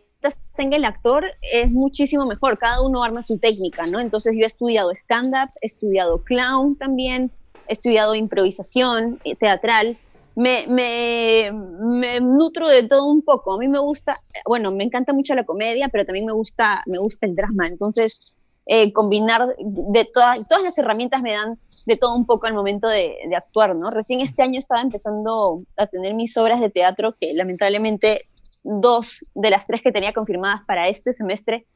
el 0.72 0.84
actor 0.84 1.24
es 1.40 1.70
muchísimo 1.70 2.26
mejor, 2.26 2.58
cada 2.58 2.82
uno 2.82 3.02
arma 3.02 3.22
su 3.22 3.38
técnica, 3.38 3.86
¿no? 3.86 3.98
Entonces 3.98 4.34
yo 4.36 4.42
he 4.42 4.46
estudiado 4.46 4.90
stand-up, 4.90 5.50
he 5.62 5.66
estudiado 5.66 6.22
clown 6.22 6.76
también, 6.76 7.30
he 7.66 7.72
estudiado 7.72 8.14
improvisación 8.14 9.18
eh, 9.24 9.36
teatral, 9.36 9.96
me, 10.40 10.66
me, 10.68 11.52
me, 11.52 12.18
nutro 12.20 12.66
de 12.66 12.84
todo 12.84 13.06
un 13.08 13.20
poco, 13.20 13.52
a 13.52 13.58
mí 13.58 13.68
me 13.68 13.78
gusta, 13.78 14.18
bueno, 14.46 14.72
me 14.72 14.84
encanta 14.84 15.12
mucho 15.12 15.34
la 15.34 15.44
comedia, 15.44 15.90
pero 15.90 16.06
también 16.06 16.24
me 16.24 16.32
gusta, 16.32 16.82
me 16.86 16.96
gusta 16.98 17.26
el 17.26 17.36
drama, 17.36 17.66
entonces 17.66 18.34
eh, 18.64 18.90
combinar 18.90 19.54
de 19.58 20.04
todas 20.06 20.38
todas 20.48 20.64
las 20.64 20.78
herramientas 20.78 21.20
me 21.20 21.32
dan 21.34 21.58
de 21.84 21.96
todo 21.98 22.14
un 22.14 22.24
poco 22.24 22.46
al 22.46 22.54
momento 22.54 22.88
de, 22.88 23.18
actuar, 23.36 23.76
¿no? 23.76 23.90
Recién 23.90 24.20
este 24.20 24.42
año 24.42 24.58
estaba 24.58 24.80
empezando 24.80 25.62
a 25.76 25.86
tener 25.86 26.14
mis 26.14 26.34
obras 26.38 26.60
de 26.62 26.70
teatro 26.70 27.14
que 27.20 27.34
lamentablemente 27.34 28.26
dos 28.62 29.22
de 29.34 29.50
las 29.50 29.66
tres 29.66 29.82
que 29.82 29.92
tenía 29.92 30.14
confirmadas 30.14 30.62
para 30.66 30.88
este 30.88 31.12
semestre, 31.12 31.66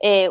eh, 0.00 0.30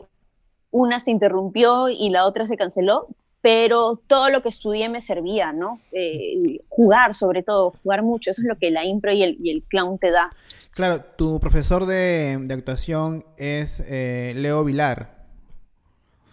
una 0.70 1.02
se 1.02 1.12
interrumpió 1.12 1.90
y 1.90 2.10
la 2.10 2.26
otra 2.26 2.48
se 2.48 2.56
canceló, 2.56 3.10
pero 3.42 4.00
todo 4.08 4.30
lo 4.30 4.42
que 4.42 4.50
estudié 4.50 4.88
me 4.90 5.02
servía, 5.02 5.52
¿no? 5.52 5.80
Eh, 5.92 6.60
jugar, 6.70 7.16
sobre 7.16 7.44
todo, 7.44 7.74
jugar 7.84 8.04
mucho, 8.04 8.32
eso 8.32 8.42
es 8.42 8.48
lo 8.48 8.58
que 8.58 8.72
la 8.72 8.86
impro 8.86 9.12
y 9.12 9.24
el, 9.24 9.64
clown 9.68 9.98
te 9.98 10.12
da. 10.12 10.30
Claro, 10.72 11.02
tu 11.02 11.40
profesor 11.40 11.86
de, 11.86 12.40
actuación 12.52 13.26
es 13.38 13.84
eh, 13.88 14.34
Leo 14.36 14.64
Vilar. 14.64 15.26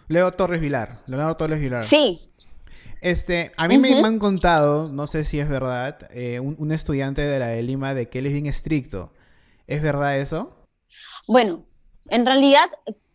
Leo 0.07 0.31
Torres 0.31 0.61
Vilar. 0.61 0.99
Leonardo 1.07 1.35
Torres 1.35 1.59
Vilar. 1.59 1.81
Sí. 1.81 2.29
Este, 3.01 3.51
a 3.57 3.67
mí 3.67 3.77
me, 3.77 3.91
han 3.93 4.19
contado, 4.19 4.85
no 4.93 5.07
sé 5.07 5.23
si 5.23 5.39
es 5.39 5.47
verdad, 5.47 6.09
un, 6.41 6.55
un, 6.59 6.71
estudiante 6.71 7.21
de 7.21 7.39
la 7.39 7.47
de 7.47 7.63
Lima 7.63 7.93
de 7.93 8.09
que 8.09 8.19
él 8.19 8.25
es 8.25 8.33
bien 8.33 8.45
estricto. 8.45 9.13
¿Es 9.67 9.81
verdad 9.81 10.17
eso? 10.17 10.57
Bueno, 11.27 11.63
en 12.09 12.25
realidad 12.25 12.69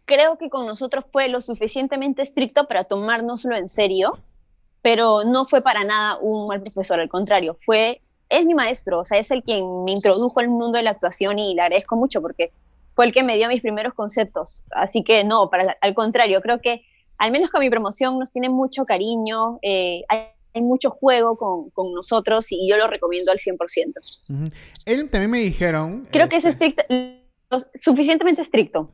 creo 0.05 0.39
que 0.39 0.51
con 0.51 0.67
nosotros 0.67 1.05
fue 1.13 1.29
lo 1.29 1.41
suficientemente 1.41 2.23
estricto 2.23 2.67
para 2.67 2.85
tomárnoslo 2.85 3.57
en 3.57 3.69
serio, 3.69 4.19
pero 4.83 5.25
no 5.25 5.45
fue 5.45 5.63
para 5.63 5.85
nada 5.85 6.19
un 6.21 6.47
mal 6.47 6.63
profesor, 6.63 7.01
al 7.01 7.09
contrario, 7.09 7.55
fue 7.55 8.01
es 8.29 8.47
mi 8.47 8.55
maestro, 8.55 9.01
o 9.01 9.05
sea, 9.05 9.19
es 9.19 9.31
el 9.31 9.43
quien 9.43 9.85
me 9.85 9.93
introdujo 9.93 10.41
al 10.41 10.49
mundo 10.49 10.79
de 10.79 10.83
la 10.83 10.91
actuación 10.91 11.39
y 11.39 11.55
le 11.55 11.63
agradezco 11.63 11.97
mucho 11.97 12.21
porque 12.21 12.53
fue 12.93 13.07
el 13.07 13.13
que 13.13 13.23
me 13.23 13.37
dio 13.37 13.49
mis 13.49 13.61
primeros 13.61 13.95
conceptos. 13.95 14.65
Así 14.71 15.03
que 15.03 15.25
no, 15.25 15.51
para, 15.51 15.77
al 15.81 15.95
contrario, 15.95 16.41
creo 16.41 16.61
que 16.61 16.83
al 17.19 17.31
menos 17.31 17.51
con 17.51 17.61
mi 17.61 17.71
promoción 17.71 18.19
nos 18.19 18.33
tiene 18.33 18.49
mucho 18.49 18.85
cariño, 18.85 19.59
eh, 19.63 20.03
hay, 20.09 20.29
mucho 20.63 20.91
juego 20.91 21.37
con, 21.37 21.71
con, 21.71 21.93
nosotros 21.93 22.47
y 22.51 22.71
yo 22.71 22.77
lo 22.77 22.87
recomiendo 22.87 23.33
al 23.33 23.39
100%. 23.39 24.53
Él 24.87 25.11
también 25.11 25.31
me 25.31 25.41
dijeron... 25.41 26.07
Creo 26.13 26.29
que 26.29 26.37
es 26.37 26.45
este 26.45 26.67
estricto, 26.67 27.71
suficientemente 27.75 28.43
estricto. 28.43 28.93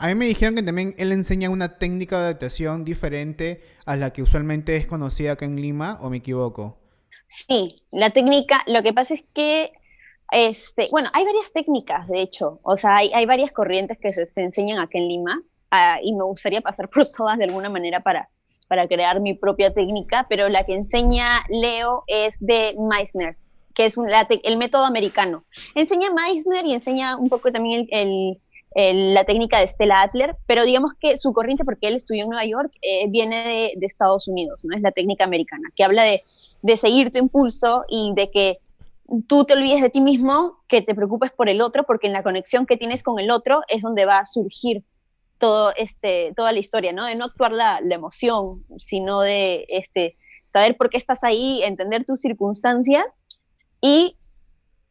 A 0.00 0.06
mí 0.06 0.14
me 0.14 0.26
dijeron 0.26 0.54
que 0.54 0.62
también 0.62 0.94
él 0.96 1.10
enseña 1.10 1.50
una 1.50 1.76
técnica 1.76 2.18
de 2.18 2.24
adaptación 2.26 2.84
diferente 2.84 3.60
a 3.84 3.96
la 3.96 4.12
que 4.12 4.22
usualmente 4.22 4.76
es 4.76 4.86
conocida 4.86 5.32
acá 5.32 5.44
en 5.44 5.60
Lima, 5.60 5.98
¿o 6.00 6.08
me 6.08 6.18
equivoco? 6.18 6.78
Sí, 7.26 7.68
la 7.90 8.10
técnica, 8.10 8.62
lo 8.68 8.84
que 8.84 8.92
pasa 8.92 9.14
es 9.14 9.24
que, 9.34 9.72
este, 10.30 10.86
bueno, 10.92 11.10
hay 11.14 11.24
varias 11.24 11.52
técnicas, 11.52 12.06
de 12.06 12.20
hecho, 12.20 12.60
o 12.62 12.76
sea, 12.76 12.98
hay, 12.98 13.26
varias 13.26 13.50
corrientes 13.50 13.98
que 13.98 14.12
se, 14.12 14.40
enseñan 14.40 14.78
acá 14.78 14.98
en 14.98 15.08
Lima 15.08 15.42
ah, 15.72 15.98
y 16.00 16.14
me 16.14 16.22
gustaría 16.22 16.60
pasar 16.60 16.88
por 16.88 17.04
todas 17.16 17.36
de 17.36 17.44
alguna 17.44 17.68
manera 17.68 17.98
para, 17.98 18.30
para 18.68 18.86
crear 18.86 19.20
mi 19.20 19.34
propia 19.34 19.74
técnica, 19.74 20.26
pero 20.30 20.48
la 20.48 20.64
que 20.64 20.74
enseña 20.74 21.44
Leo 21.48 22.04
es 22.06 22.38
de 22.38 22.76
Meissner, 22.78 23.36
que 23.74 23.86
es 23.86 23.96
un, 23.96 24.08
el 24.08 24.56
método 24.58 24.84
americano. 24.84 25.44
Enseña 25.74 26.12
Meissner 26.12 26.64
y 26.66 26.74
enseña 26.74 27.16
un 27.16 27.28
poco 27.28 27.50
también 27.50 27.88
el 27.90 28.40
la 28.74 29.24
técnica 29.24 29.58
de 29.58 29.66
Stella 29.66 30.02
Adler, 30.02 30.36
pero 30.46 30.64
digamos 30.64 30.92
que 30.94 31.16
su 31.16 31.32
corriente, 31.32 31.64
porque 31.64 31.88
él 31.88 31.94
estudió 31.94 32.24
en 32.24 32.30
Nueva 32.30 32.44
York, 32.44 32.72
eh, 32.82 33.06
viene 33.08 33.74
de, 33.76 33.86
Estados 33.86 34.28
Unidos, 34.28 34.64
¿no? 34.64 34.76
Es 34.76 34.82
la 34.82 34.92
técnica 34.92 35.24
americana, 35.24 35.70
que 35.74 35.84
habla 35.84 36.04
de, 36.04 36.22
seguir 36.76 37.10
tu 37.10 37.18
impulso 37.18 37.84
y 37.88 38.12
de 38.14 38.30
que 38.30 38.58
tú 39.26 39.44
te 39.44 39.54
olvides 39.54 39.80
de 39.80 39.90
ti 39.90 40.00
mismo, 40.00 40.58
que 40.68 40.82
te 40.82 40.94
preocupes 40.94 41.30
por 41.32 41.48
el 41.48 41.60
otro, 41.60 41.84
porque 41.84 42.08
en 42.08 42.12
la 42.12 42.22
conexión 42.22 42.66
que 42.66 42.76
tienes 42.76 43.02
con 43.02 43.18
el 43.18 43.30
otro 43.30 43.62
es 43.68 43.82
donde 43.82 44.04
va 44.04 44.18
a 44.18 44.24
surgir 44.24 44.82
todo 45.38 45.72
este, 45.76 46.32
toda 46.36 46.52
la 46.52 46.58
historia, 46.58 46.92
¿no? 46.92 47.06
De 47.06 47.14
no 47.14 47.24
actuar 47.24 47.52
la, 47.52 47.80
la 47.82 47.94
emoción, 47.94 48.64
sino 48.76 49.20
de 49.20 49.64
este, 49.68 50.16
saber 50.46 50.76
por 50.76 50.90
qué 50.90 50.98
estás 50.98 51.24
ahí, 51.24 51.62
entender 51.62 52.04
tus 52.04 52.20
circunstancias 52.20 53.22
y 53.80 54.17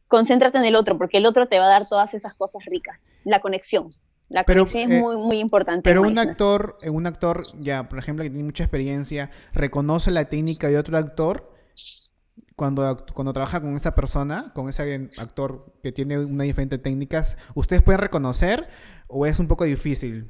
concéntrate 0.08 0.58
en 0.58 0.64
el 0.64 0.74
otro, 0.74 0.98
porque 0.98 1.18
el 1.18 1.26
otro 1.26 1.46
te 1.46 1.58
va 1.58 1.66
a 1.66 1.68
dar 1.68 1.88
todas 1.88 2.14
esas 2.14 2.34
cosas 2.34 2.64
ricas. 2.66 3.06
La 3.24 3.40
conexión. 3.40 3.92
La 4.28 4.44
conexión 4.44 4.92
es 4.92 4.98
eh, 4.98 5.00
muy, 5.00 5.16
muy 5.16 5.38
importante. 5.38 5.82
Pero 5.82 6.02
un 6.02 6.18
actor, 6.18 6.76
un 6.86 7.06
actor, 7.06 7.44
ya, 7.60 7.88
por 7.88 7.98
ejemplo, 7.98 8.24
que 8.24 8.30
tiene 8.30 8.44
mucha 8.44 8.64
experiencia, 8.64 9.30
reconoce 9.52 10.10
la 10.10 10.26
técnica 10.26 10.68
de 10.68 10.78
otro 10.78 10.98
actor 10.98 11.50
cuando, 12.56 13.06
cuando 13.14 13.32
trabaja 13.32 13.60
con 13.60 13.74
esa 13.74 13.94
persona, 13.94 14.52
con 14.52 14.68
ese 14.68 15.10
actor 15.16 15.72
que 15.82 15.92
tiene 15.92 16.18
una 16.18 16.44
diferente 16.44 16.76
técnicas, 16.76 17.38
¿ustedes 17.54 17.82
pueden 17.82 18.00
reconocer 18.00 18.68
o 19.06 19.26
es 19.26 19.38
un 19.38 19.46
poco 19.46 19.64
difícil? 19.64 20.28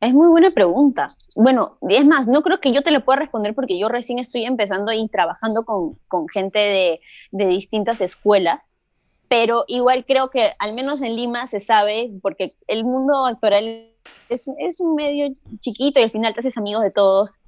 Es 0.00 0.12
muy 0.12 0.28
buena 0.28 0.50
pregunta. 0.50 1.16
Bueno, 1.36 1.78
es 1.88 2.04
más, 2.04 2.28
no 2.28 2.42
creo 2.42 2.60
que 2.60 2.72
yo 2.72 2.82
te 2.82 2.90
lo 2.90 3.04
pueda 3.04 3.20
responder 3.20 3.54
porque 3.54 3.78
yo 3.78 3.88
recién 3.88 4.18
estoy 4.18 4.44
empezando 4.44 4.92
y 4.92 5.08
trabajando 5.08 5.64
con, 5.64 5.98
con 6.08 6.28
gente 6.28 6.58
de, 6.58 7.00
de 7.30 7.46
distintas 7.46 8.00
escuelas 8.00 8.74
pero 9.28 9.64
igual 9.68 10.04
creo 10.06 10.30
que 10.30 10.52
al 10.58 10.74
menos 10.74 11.02
en 11.02 11.16
Lima 11.16 11.46
se 11.46 11.60
sabe, 11.60 12.10
porque 12.22 12.54
el 12.66 12.84
mundo 12.84 13.26
actoral 13.26 13.90
es, 14.28 14.50
es 14.58 14.80
un 14.80 14.94
medio 14.94 15.28
chiquito 15.58 16.00
y 16.00 16.04
al 16.04 16.10
final 16.10 16.34
te 16.34 16.40
haces 16.40 16.56
amigos 16.56 16.82
de 16.82 16.90
todos 16.90 17.38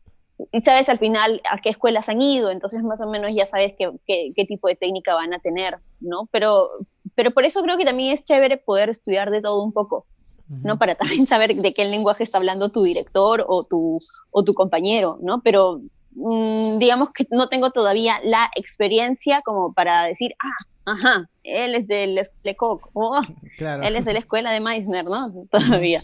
y 0.53 0.61
sabes 0.63 0.89
al 0.89 0.99
final 0.99 1.41
a 1.51 1.59
qué 1.59 1.71
escuelas 1.71 2.09
han 2.09 2.23
ido, 2.23 2.51
entonces 2.51 2.83
más 2.83 3.01
o 3.01 3.09
menos 3.09 3.33
ya 3.35 3.47
sabes 3.47 3.75
qué, 3.79 3.91
qué, 4.07 4.45
tipo 4.45 4.69
de 4.69 4.77
técnica 4.77 5.15
van 5.15 5.35
a 5.35 5.39
tener, 5.39 5.79
¿no? 6.01 6.29
Pero, 6.31 6.71
pero 7.15 7.31
por 7.31 7.45
eso 7.45 7.63
creo 7.63 7.77
que 7.77 7.85
también 7.85 8.13
es 8.13 8.25
chévere 8.25 8.57
poder 8.57 8.89
estudiar 8.89 9.31
de 9.31 9.43
todo 9.43 9.63
un 9.63 9.73
poco, 9.73 10.07
¿no? 10.49 10.79
Para 10.79 10.95
también 10.95 11.27
saber 11.27 11.55
de 11.55 11.75
qué 11.75 11.85
lenguaje 11.85 12.23
está 12.23 12.39
hablando 12.39 12.71
tu 12.71 12.83
director 12.83 13.45
o 13.47 13.65
tu, 13.65 13.99
o 14.31 14.45
tu 14.45 14.55
compañero, 14.55 15.19
¿no? 15.21 15.43
Pero 15.43 15.81
mm, 16.13 16.79
digamos 16.79 17.11
que 17.11 17.27
no 17.31 17.49
tengo 17.49 17.71
todavía 17.71 18.21
la 18.25 18.51
experiencia 18.57 19.43
como 19.43 19.73
para 19.73 20.05
decir, 20.05 20.35
ah, 20.43 20.67
Ajá, 20.91 21.31
él 21.45 21.75
es 21.75 21.87
del 21.87 22.21
Lecoq, 22.43 22.91
oh, 22.95 23.21
él 23.59 23.97
es 23.97 24.05
de 24.05 24.13
la 24.13 24.19
escuela 24.19 24.51
de 24.51 24.61
Meissner, 24.61 25.05
¿no? 25.05 25.33
Todavía. 25.51 26.03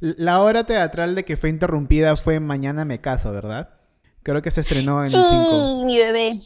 La 0.00 0.42
obra 0.42 0.64
teatral 0.64 1.14
de 1.14 1.24
que 1.24 1.36
fue 1.36 1.48
interrumpida 1.48 2.16
fue 2.16 2.40
Mañana 2.40 2.84
me 2.84 3.00
caso, 3.00 3.32
¿verdad? 3.32 3.70
Creo 4.22 4.42
que 4.42 4.50
se 4.50 4.60
estrenó 4.60 5.02
en 5.02 5.10
sí, 5.10 5.16
el 5.16 5.22
5. 5.22 5.84
mi 5.84 5.98
bebé. 5.98 6.38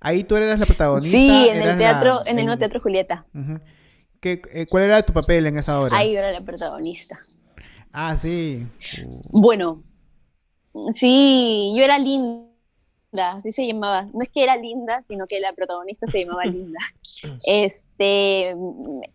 Ahí 0.00 0.24
tú 0.24 0.36
eras 0.36 0.58
la 0.58 0.66
protagonista. 0.66 1.16
Sí, 1.16 1.48
en 1.48 1.62
el 1.62 1.78
teatro, 1.78 2.22
en 2.26 2.38
el 2.38 2.44
nuevo 2.46 2.58
teatro 2.58 2.80
Julieta. 2.80 3.26
¿Qué, 4.20 4.42
eh, 4.52 4.66
¿Cuál 4.66 4.84
era 4.84 5.02
tu 5.02 5.12
papel 5.12 5.46
en 5.46 5.58
esa 5.58 5.80
obra? 5.80 5.96
Ahí 5.96 6.12
yo 6.12 6.18
era 6.18 6.32
la 6.32 6.40
protagonista. 6.40 7.18
Ah, 7.92 8.16
sí. 8.16 8.66
Bueno, 9.30 9.82
sí, 10.94 11.74
yo 11.76 11.82
era 11.82 11.98
linda 11.98 12.49
así 13.18 13.52
se 13.52 13.66
llamaba. 13.66 14.06
No 14.12 14.22
es 14.22 14.28
que 14.28 14.42
era 14.42 14.56
linda, 14.56 15.02
sino 15.04 15.26
que 15.26 15.40
la 15.40 15.52
protagonista 15.52 16.06
se 16.06 16.24
llamaba 16.24 16.44
Linda. 16.46 16.78
Este, 17.44 18.54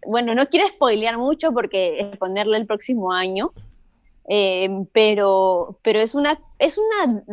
bueno, 0.06 0.36
no 0.36 0.48
quiero 0.48 0.68
spoilear 0.68 1.18
mucho 1.18 1.52
porque 1.54 2.00
es 2.00 2.18
ponerle 2.18 2.58
el 2.58 2.66
próximo 2.66 3.14
año, 3.14 3.52
eh, 4.30 4.70
pero, 4.92 5.80
pero 5.82 6.00
es 6.00 6.16
una, 6.16 6.40
es 6.60 6.78
una 6.78 7.24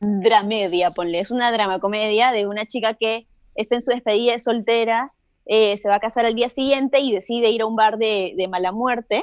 dramedia, 0.00 0.90
ponle, 0.92 1.20
es 1.20 1.30
una 1.30 1.52
drama 1.52 1.78
comedia 1.78 2.32
de 2.32 2.46
una 2.46 2.66
chica 2.66 2.94
que 2.94 3.26
está 3.54 3.74
en 3.74 3.82
su 3.82 3.90
despedida 3.90 4.32
de 4.32 4.38
soltera, 4.38 5.12
eh, 5.46 5.76
se 5.76 5.88
va 5.88 5.96
a 5.96 6.00
casar 6.00 6.26
al 6.26 6.34
día 6.34 6.48
siguiente 6.48 7.00
y 7.00 7.12
decide 7.12 7.50
ir 7.50 7.62
a 7.62 7.66
un 7.66 7.76
bar 7.76 7.98
de, 7.98 8.48
mala 8.50 8.72
muerte. 8.72 9.22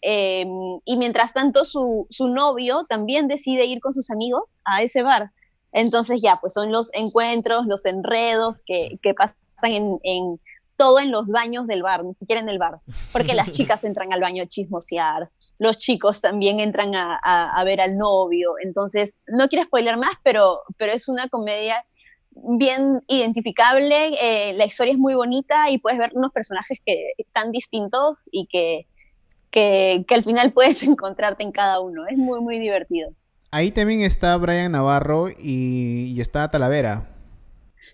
Eh, 0.00 0.46
y 0.86 0.96
mientras 0.96 1.34
tanto 1.34 1.66
su, 1.66 2.06
su 2.08 2.28
novio 2.28 2.86
también 2.88 3.28
decide 3.28 3.66
ir 3.66 3.80
con 3.80 3.92
sus 3.92 4.10
amigos 4.10 4.56
a 4.64 4.82
ese 4.82 5.02
bar. 5.02 5.30
Entonces 5.74 6.22
ya, 6.22 6.36
pues 6.40 6.54
son 6.54 6.72
los 6.72 6.94
encuentros, 6.94 7.66
los 7.66 7.84
enredos 7.84 8.62
que, 8.64 8.96
que 9.02 9.12
pasan 9.12 9.36
en, 9.62 9.98
en, 10.04 10.40
todo 10.76 11.00
en 11.00 11.10
los 11.10 11.30
baños 11.30 11.66
del 11.66 11.82
bar, 11.82 12.04
ni 12.04 12.14
siquiera 12.14 12.40
en 12.40 12.48
el 12.48 12.58
bar, 12.58 12.78
porque 13.12 13.34
las 13.34 13.50
chicas 13.52 13.82
entran 13.84 14.12
al 14.12 14.20
baño 14.20 14.44
a 14.44 14.46
chismosear, 14.46 15.28
los 15.58 15.76
chicos 15.78 16.20
también 16.20 16.60
entran 16.60 16.94
a, 16.94 17.16
a, 17.16 17.64
ver 17.64 17.80
al 17.80 17.96
novio, 17.96 18.54
entonces 18.62 19.18
no 19.26 19.48
quiero 19.48 19.64
spoiler 19.64 19.96
más, 19.96 20.14
pero, 20.22 20.62
pero 20.78 20.92
es 20.92 21.08
una 21.08 21.28
comedia 21.28 21.84
bien 22.30 23.02
identificable, 23.08 24.14
eh, 24.20 24.54
la 24.54 24.66
historia 24.66 24.92
es 24.92 24.98
muy 24.98 25.14
bonita 25.14 25.70
y 25.70 25.78
puedes 25.78 25.98
ver 25.98 26.12
unos 26.14 26.32
personajes 26.32 26.78
que 26.84 27.12
están 27.18 27.50
distintos 27.50 28.28
y 28.30 28.46
que, 28.46 28.86
que, 29.50 30.04
que 30.06 30.14
al 30.14 30.22
final 30.22 30.52
puedes 30.52 30.82
encontrarte 30.84 31.42
en 31.42 31.50
cada 31.50 31.80
uno, 31.80 32.06
es 32.06 32.16
muy, 32.16 32.40
muy 32.40 32.60
divertido. 32.60 33.10
Ahí 33.54 33.70
también 33.70 34.00
está 34.00 34.36
Brian 34.36 34.72
Navarro 34.72 35.28
y, 35.28 36.20
está 36.20 36.48
Talavera. 36.48 37.08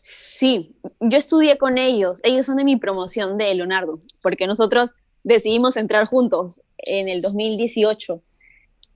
Sí, 0.03 0.75
yo 1.01 1.19
estudié 1.19 1.59
con 1.59 1.77
ellos. 1.77 2.21
Ellos 2.23 2.47
son 2.47 2.57
de 2.57 2.65
mi 2.65 2.79
promoción 2.79 3.37
de 3.37 3.55
Leonardo, 3.55 4.01
porque 4.23 4.47
nosotros 4.47 4.95
decidimos 5.23 5.77
entrar 5.77 6.07
juntos 6.07 6.63
en 6.79 7.11
el 7.11 7.21
2018. 7.21 8.23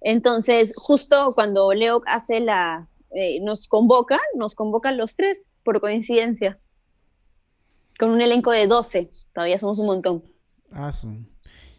Entonces, 0.00 0.72
justo 0.74 1.34
cuando 1.34 1.70
Leo 1.74 2.00
hace 2.06 2.40
la, 2.40 2.88
eh, 3.10 3.40
nos 3.42 3.68
convoca, 3.68 4.18
nos 4.34 4.54
convocan 4.54 4.96
los 4.96 5.16
tres, 5.16 5.50
por 5.64 5.82
coincidencia, 5.82 6.58
con 7.98 8.08
un 8.10 8.22
elenco 8.22 8.52
de 8.52 8.66
12. 8.66 9.10
Todavía 9.34 9.58
somos 9.58 9.78
un 9.80 9.86
montón. 9.88 10.24
Ah, 10.72 10.90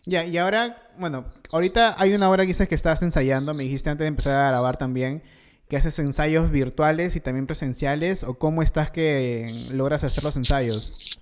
ya, 0.05 0.25
y 0.25 0.37
ahora, 0.37 0.84
bueno, 0.97 1.25
ahorita 1.51 1.95
hay 1.97 2.13
una 2.13 2.29
hora 2.29 2.45
quizás 2.45 2.67
que 2.67 2.75
estás 2.75 3.01
ensayando, 3.01 3.53
me 3.53 3.63
dijiste 3.63 3.89
antes 3.89 4.03
de 4.03 4.09
empezar 4.09 4.35
a 4.35 4.49
grabar 4.49 4.77
también, 4.77 5.23
que 5.67 5.77
haces 5.77 5.97
ensayos 5.99 6.51
virtuales 6.51 7.15
y 7.15 7.19
también 7.19 7.47
presenciales, 7.47 8.23
o 8.23 8.35
cómo 8.35 8.61
estás 8.61 8.91
que 8.91 9.47
logras 9.71 10.03
hacer 10.03 10.23
los 10.23 10.35
ensayos. 10.37 11.19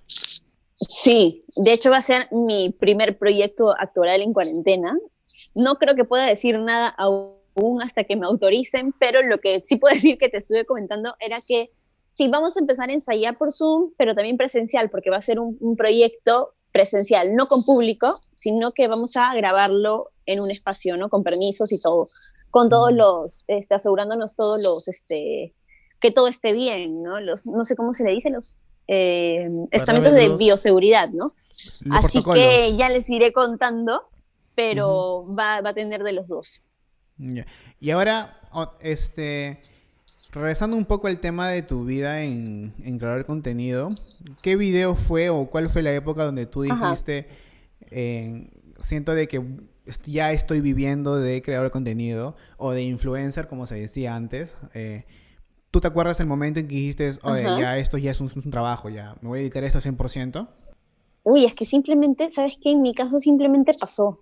Sí, 0.88 1.44
de 1.56 1.72
hecho 1.72 1.90
va 1.90 1.98
a 1.98 2.02
ser 2.02 2.28
mi 2.30 2.70
primer 2.70 3.18
proyecto 3.18 3.74
actoral 3.78 4.20
en 4.20 4.32
cuarentena. 4.32 4.98
No 5.54 5.76
creo 5.76 5.94
que 5.94 6.04
pueda 6.04 6.26
decir 6.26 6.58
nada 6.58 6.88
aún 6.88 7.82
hasta 7.82 8.04
que 8.04 8.16
me 8.16 8.26
autoricen, 8.26 8.92
pero 8.98 9.22
lo 9.22 9.38
que 9.38 9.62
sí 9.64 9.76
puedo 9.76 9.94
decir 9.94 10.18
que 10.18 10.28
te 10.28 10.38
estuve 10.38 10.66
comentando 10.66 11.14
era 11.20 11.40
que 11.40 11.70
sí, 12.10 12.28
vamos 12.28 12.56
a 12.56 12.60
empezar 12.60 12.90
a 12.90 12.94
ensayar 12.94 13.38
por 13.38 13.52
Zoom, 13.52 13.92
pero 13.96 14.14
también 14.14 14.36
presencial, 14.36 14.90
porque 14.90 15.10
va 15.10 15.16
a 15.16 15.22
ser 15.22 15.40
un, 15.40 15.56
un 15.60 15.76
proyecto 15.76 16.54
presencial, 16.74 17.36
no 17.36 17.46
con 17.46 17.64
público, 17.64 18.20
sino 18.34 18.72
que 18.72 18.88
vamos 18.88 19.16
a 19.16 19.32
grabarlo 19.36 20.10
en 20.26 20.40
un 20.40 20.50
espacio, 20.50 20.96
¿no? 20.96 21.08
Con 21.08 21.22
permisos 21.22 21.70
y 21.70 21.80
todo, 21.80 22.08
con 22.50 22.68
todos 22.68 22.92
los, 22.92 23.44
este, 23.46 23.76
asegurándonos 23.76 24.34
todos 24.34 24.60
los, 24.60 24.88
este, 24.88 25.54
que 26.00 26.10
todo 26.10 26.26
esté 26.26 26.52
bien, 26.52 27.00
¿no? 27.00 27.20
Los, 27.20 27.46
no 27.46 27.62
sé 27.62 27.76
cómo 27.76 27.92
se 27.92 28.02
le 28.02 28.10
dice, 28.10 28.28
los 28.28 28.58
eh, 28.88 29.48
estamentos 29.70 30.14
de 30.14 30.30
bioseguridad, 30.30 31.10
¿no? 31.10 31.32
Así 31.92 32.24
que 32.24 32.74
ya 32.76 32.88
les 32.88 33.08
iré 33.08 33.32
contando, 33.32 34.08
pero 34.56 35.24
va, 35.38 35.60
va, 35.60 35.70
a 35.70 35.74
tener 35.74 36.02
de 36.02 36.12
los 36.12 36.26
dos. 36.26 36.60
Y 37.78 37.90
ahora, 37.92 38.40
este, 38.80 39.62
regresando 40.34 40.76
un 40.76 40.84
poco 40.84 41.06
al 41.06 41.20
tema 41.20 41.48
de 41.48 41.62
tu 41.62 41.84
vida 41.84 42.22
en, 42.22 42.74
en 42.82 42.98
crear 42.98 43.24
contenido, 43.24 43.90
¿qué 44.42 44.56
video 44.56 44.96
fue 44.96 45.30
o 45.30 45.46
cuál 45.46 45.68
fue 45.68 45.82
la 45.82 45.92
época 45.92 46.24
donde 46.24 46.46
tú 46.46 46.62
dijiste, 46.62 47.28
siento 48.80 49.14
de 49.14 49.28
que 49.28 49.42
ya 50.04 50.32
estoy 50.32 50.60
viviendo 50.60 51.16
de 51.16 51.42
creador 51.42 51.66
de 51.68 51.70
contenido 51.70 52.36
o 52.56 52.72
de 52.72 52.82
influencer, 52.82 53.48
como 53.48 53.66
se 53.66 53.76
decía 53.76 54.14
antes? 54.16 54.56
Eh, 54.74 55.04
¿Tú 55.70 55.80
te 55.80 55.88
acuerdas 55.88 56.20
el 56.20 56.26
momento 56.26 56.60
en 56.60 56.68
que 56.68 56.74
dijiste, 56.74 57.12
oye, 57.22 57.42
ya 57.42 57.78
esto 57.78 57.98
ya 57.98 58.10
es 58.10 58.20
un, 58.20 58.28
trabajo, 58.50 58.88
ya 58.88 59.16
me 59.20 59.28
voy 59.28 59.38
a 59.38 59.40
dedicar 59.40 59.64
a 59.64 59.66
esto 59.66 59.80
100%? 59.80 60.48
Uy, 61.24 61.44
es 61.44 61.54
que 61.54 61.64
simplemente, 61.64 62.30
¿sabes 62.30 62.56
qué? 62.62 62.72
En 62.72 62.82
mi 62.82 62.94
caso 62.94 63.18
simplemente 63.18 63.72
pasó. 63.74 64.20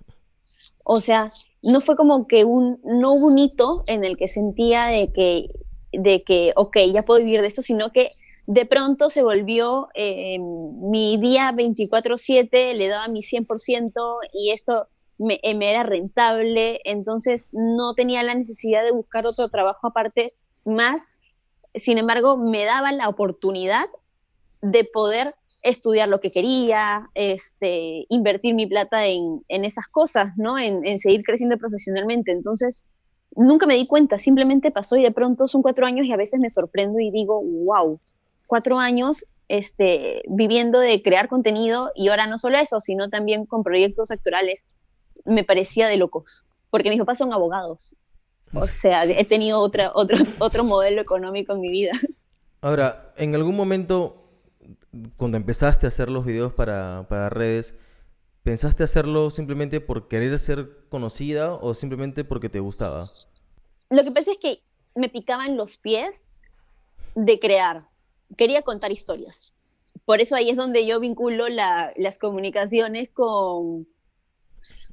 O 0.85 1.01
sea, 1.01 1.33
no 1.63 1.81
fue 1.81 1.97
como 1.97 2.27
que 2.27 2.45
un, 2.45 2.81
no 2.85 3.13
hubo 3.13 3.27
un 3.27 3.39
hito 3.39 3.85
en 3.87 4.05
el 4.05 4.17
que 4.17 4.29
sentía 4.29 4.87
de 4.87 5.13
que 5.13 5.49
de 5.93 6.23
que, 6.23 6.53
ok, 6.57 6.79
ya 6.93 7.05
puedo 7.05 7.21
vivir 7.21 7.41
de 7.41 7.49
esto, 7.49 7.63
sino 7.63 7.93
que 7.93 8.11
de 8.47 8.67
pronto 8.67 9.11
se 9.11 9.23
volvió 9.23 9.89
eh, 9.95 10.39
mi 10.39 11.17
día 11.19 11.53
24/7, 11.53 12.75
le 12.75 12.89
daba 12.89 13.09
mi 13.09 13.23
100% 13.23 14.19
y 14.33 14.51
esto 14.51 14.89
eh, 15.19 15.55
me, 15.55 15.71
era 15.71 15.85
rentable, 15.85 16.81
entonces 16.85 17.49
no 17.53 17.95
tenía 17.95 18.23
la 18.23 18.35
necesidad 18.35 18.83
de 18.83 18.91
buscar 18.91 19.27
otro 19.27 19.49
trabajo 19.49 19.87
aparte 19.87 20.35
más, 20.65 21.15
sin 21.75 21.99
embargo, 21.99 22.37
me 22.37 22.65
daba 22.65 22.93
la 22.93 23.09
oportunidad 23.09 23.87
de 24.61 24.85
poder 24.85 25.35
estudiar 25.63 26.09
lo 26.09 26.21
que 26.21 26.33
quería, 26.33 27.09
este, 27.15 28.07
invertir 28.09 28.55
mi 28.55 28.67
plata 28.67 29.07
en, 29.07 29.43
esas 29.49 29.87
cosas, 29.89 30.33
¿no? 30.37 30.59
En, 30.59 30.87
en, 30.87 30.99
seguir 30.99 31.23
creciendo 31.23 31.57
profesionalmente. 31.57 32.33
Entonces, 32.33 32.85
nunca 33.37 33.67
me 33.67 33.75
di 33.75 33.87
cuenta, 33.87 34.19
simplemente 34.19 34.71
pasó 34.71 34.97
y 34.97 35.03
de 35.03 35.11
pronto 35.11 35.47
son 35.49 35.63
cuatro 35.63 35.87
años 35.87 36.07
y 36.07 36.13
a 36.13 36.17
veces 36.17 36.41
me 36.41 36.49
sorprendo 36.49 37.01
y 37.01 37.11
digo, 37.11 37.43
wow, 37.43 38.01
cuatro 38.47 38.79
años 38.79 39.27
este, 39.49 40.23
viviendo 40.29 40.79
de 40.79 41.03
crear 41.03 41.29
contenido 41.29 41.91
y 41.95 42.09
ahora 42.09 42.27
no 42.27 42.39
solo 42.39 42.59
eso, 42.59 42.81
sino 42.81 43.11
también 43.11 43.47
con 43.47 43.63
proyectos 43.63 44.11
actorales, 44.11 44.65
me 45.25 45.45
parecía 45.45 45.89
de 45.89 45.97
locos, 45.97 46.45
porque 46.71 46.91
mis 46.91 46.99
papás 46.99 47.19
son 47.19 47.33
abogados. 47.33 47.95
O 48.55 48.67
sea, 48.67 49.05
he 49.05 49.25
tenido 49.25 49.61
otra, 49.61 49.93
otro, 49.95 50.19
otro 50.39 50.65
modelo 50.65 51.01
económico 51.01 51.55
en 51.55 51.61
mi 51.61 51.71
vida. 51.71 51.93
Ahora, 52.61 53.13
en 53.17 53.35
algún 53.35 53.57
momento, 53.57 54.29
cuando 55.17 55.37
empezaste 55.37 55.87
a 55.87 55.89
hacer 55.89 56.11
los 56.11 56.25
videos 56.25 56.53
para, 56.53 57.07
para 57.09 57.31
redes, 57.31 57.79
¿Pensaste 58.43 58.83
hacerlo 58.83 59.31
simplemente 59.31 59.81
por 59.81 60.09
querer 60.09 60.39
ser 60.39 60.87
conocida 60.89 61.55
o 61.55 61.75
simplemente 61.75 62.25
porque 62.25 62.49
te 62.49 62.59
gustaba? 62.59 63.11
Lo 63.89 64.03
que 64.03 64.11
pasa 64.11 64.33
es 64.33 64.39
que 64.39 64.63
me 64.95 65.09
picaban 65.09 65.57
los 65.57 65.77
pies 65.77 66.37
de 67.15 67.39
crear. 67.39 67.89
Quería 68.37 68.63
contar 68.63 68.91
historias. 68.91 69.55
Por 70.05 70.21
eso 70.21 70.35
ahí 70.35 70.51
es 70.51 70.57
donde 70.57 70.85
yo 70.87 70.99
vinculo 70.99 71.49
las 71.49 72.19
comunicaciones 72.19 73.11
con, 73.11 73.87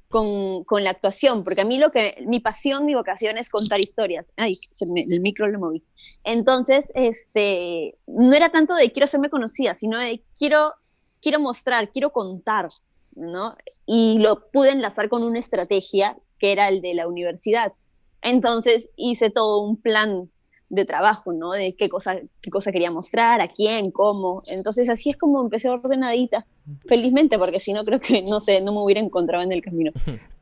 con, 0.10 0.84
la 0.84 0.92
actuación, 0.92 1.44
porque 1.44 1.62
a 1.62 1.66
mí 1.66 1.78
lo 1.78 1.92
que, 1.92 2.24
mi 2.28 2.40
pasión, 2.40 2.86
mi 2.86 2.94
vocación 2.94 3.38
es 3.38 3.50
contar 3.50 3.80
historias. 3.80 4.32
Ay, 4.38 4.60
el 4.96 5.20
micro 5.22 5.48
lo 5.48 5.60
moví. 5.60 5.84
Entonces, 6.24 6.92
este, 6.96 7.98
no 8.06 8.34
era 8.34 8.50
tanto 8.50 8.76
de 8.76 8.92
quiero 8.92 9.06
hacerme 9.06 9.30
conocida, 9.30 9.74
sino 9.74 10.00
de 10.00 10.24
quiero, 10.38 10.74
quiero 11.22 11.40
mostrar, 11.40 11.92
quiero 11.92 12.12
contar. 12.12 12.70
¿No? 13.16 13.56
Y 13.86 14.20
lo 14.20 14.50
pude 14.52 14.72
enlazar 14.72 15.10
con 15.10 15.24
una 15.24 15.40
estrategia 15.40 16.18
que 16.40 16.52
era 16.52 16.68
el 16.68 16.82
de 16.82 16.94
la 16.94 17.08
universidad. 17.08 17.74
Entonces 18.22 18.90
hice 18.96 19.30
todo 19.30 19.62
un 19.62 19.78
plan 19.78 20.30
de 20.70 20.86
trabajo, 20.86 21.34
¿no? 21.34 21.52
De 21.52 21.76
qué 21.76 21.90
cosa, 21.90 22.18
qué 22.42 22.50
cosa 22.50 22.72
quería 22.72 22.92
mostrar, 22.92 23.42
a 23.42 23.48
quién, 23.48 23.92
cómo. 23.92 24.44
Entonces 24.48 24.88
así 24.90 25.10
es 25.10 25.18
como 25.18 25.42
empecé 25.42 25.68
ordenadita, 25.70 26.46
felizmente, 26.88 27.40
porque 27.40 27.60
si 27.60 27.74
no 27.74 27.84
creo 27.84 28.00
que, 28.00 28.22
no 28.22 28.40
sé, 28.40 28.62
no 28.62 28.74
me 28.74 28.82
hubiera 28.82 29.02
encontrado 29.02 29.44
en 29.44 29.52
el 29.52 29.62
camino. 29.62 29.92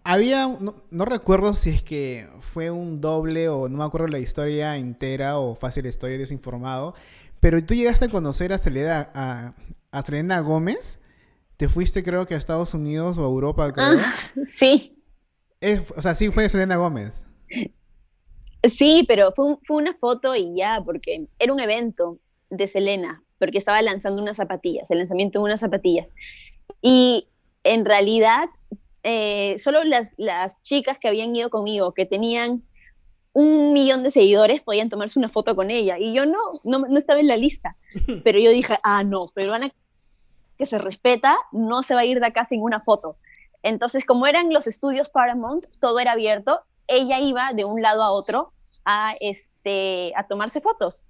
Había, 0.04 0.48
no, 0.48 1.06
recuerdo 1.06 1.54
si 1.54 1.70
es 1.70 1.82
que 1.82 2.28
fue 2.40 2.72
un 2.72 3.02
doble 3.02 3.50
o 3.50 3.68
no 3.68 3.78
me 3.78 3.84
acuerdo 3.84 4.08
la 4.08 4.20
historia 4.20 4.77
entera 4.77 5.40
o 5.40 5.56
fácil 5.56 5.86
estoy 5.86 6.18
desinformado, 6.18 6.94
pero 7.40 7.64
tú 7.66 7.74
llegaste 7.74 8.06
a 8.06 8.10
conocer 8.10 8.53
a 8.53 8.58
Selena, 8.58 9.12
a, 9.14 9.53
a 9.92 10.01
Selena 10.01 10.40
Gómez 10.40 11.01
te 11.57 11.67
fuiste 11.67 12.03
creo 12.03 12.25
que 12.27 12.35
a 12.35 12.37
Estados 12.37 12.74
Unidos 12.74 13.17
o 13.17 13.22
a 13.22 13.25
Europa, 13.27 13.72
creo. 13.74 13.98
Ah, 14.00 14.13
sí. 14.46 14.96
o 15.96 16.01
sea, 16.01 16.13
sí 16.13 16.29
fue 16.29 16.50
Selena 16.50 16.77
Gómez. 16.77 17.25
Sí, 18.63 19.05
pero 19.07 19.33
fue, 19.35 19.57
fue 19.63 19.77
una 19.77 19.96
foto 19.96 20.35
y 20.35 20.55
ya, 20.55 20.81
porque 20.85 21.27
era 21.39 21.53
un 21.53 21.59
evento 21.59 22.20
de 22.50 22.67
Selena, 22.67 23.24
porque 23.39 23.57
estaba 23.57 23.81
lanzando 23.81 24.22
unas 24.22 24.37
zapatillas, 24.37 24.89
el 24.91 25.00
lanzamiento 25.00 25.39
de 25.39 25.46
unas 25.46 25.59
zapatillas. 25.59 26.13
Y 26.81 27.27
en 27.63 27.85
realidad, 27.85 28.50
eh, 29.03 29.55
solo 29.57 29.83
las, 29.83 30.13
las 30.17 30.61
chicas 30.61 31.00
que 31.00 31.07
habían 31.07 31.35
ido 31.35 31.50
conmigo, 31.50 31.93
que 31.93 32.05
tenían 32.05 32.63
un 33.33 33.74
millón 33.74 34.03
de 34.03 34.11
seguidores, 34.11 34.61
podían 34.61 34.89
tomarse 34.89 35.20
una 35.20 35.29
foto 35.29 35.55
con 35.55 35.70
ella. 35.70 35.98
Y 36.00 36.13
yo 36.13 36.25
no, 36.25 36.37
no, 36.63 36.79
no 36.79 36.98
estaba 37.00 37.20
en 37.20 37.27
la 37.27 37.37
lista. 37.37 37.77
Pero 38.24 38.39
yo 38.39 38.51
dije, 38.51 38.77
ah, 38.83 39.03
no, 39.03 39.27
peruana 39.33 39.72
que 40.57 40.65
se 40.65 40.77
respeta, 40.77 41.37
no 41.51 41.83
se 41.83 41.93
va 41.93 42.01
a 42.01 42.05
ir 42.05 42.20
de 42.20 42.27
acá 42.27 42.46
sin 42.46 42.61
una 42.61 42.81
foto. 42.81 43.17
Entonces, 43.63 44.05
como 44.05 44.27
eran 44.27 44.53
los 44.53 44.67
estudios 44.67 45.09
Paramount, 45.09 45.65
todo 45.79 46.00
era 46.00 46.13
abierto, 46.13 46.61
ella 46.87 47.20
iba 47.20 47.53
de 47.53 47.65
un 47.65 47.81
lado 47.81 48.03
a 48.03 48.11
otro 48.11 48.53
a, 48.85 49.13
este, 49.20 50.13
a 50.15 50.27
tomarse 50.27 50.61
fotos 50.61 51.05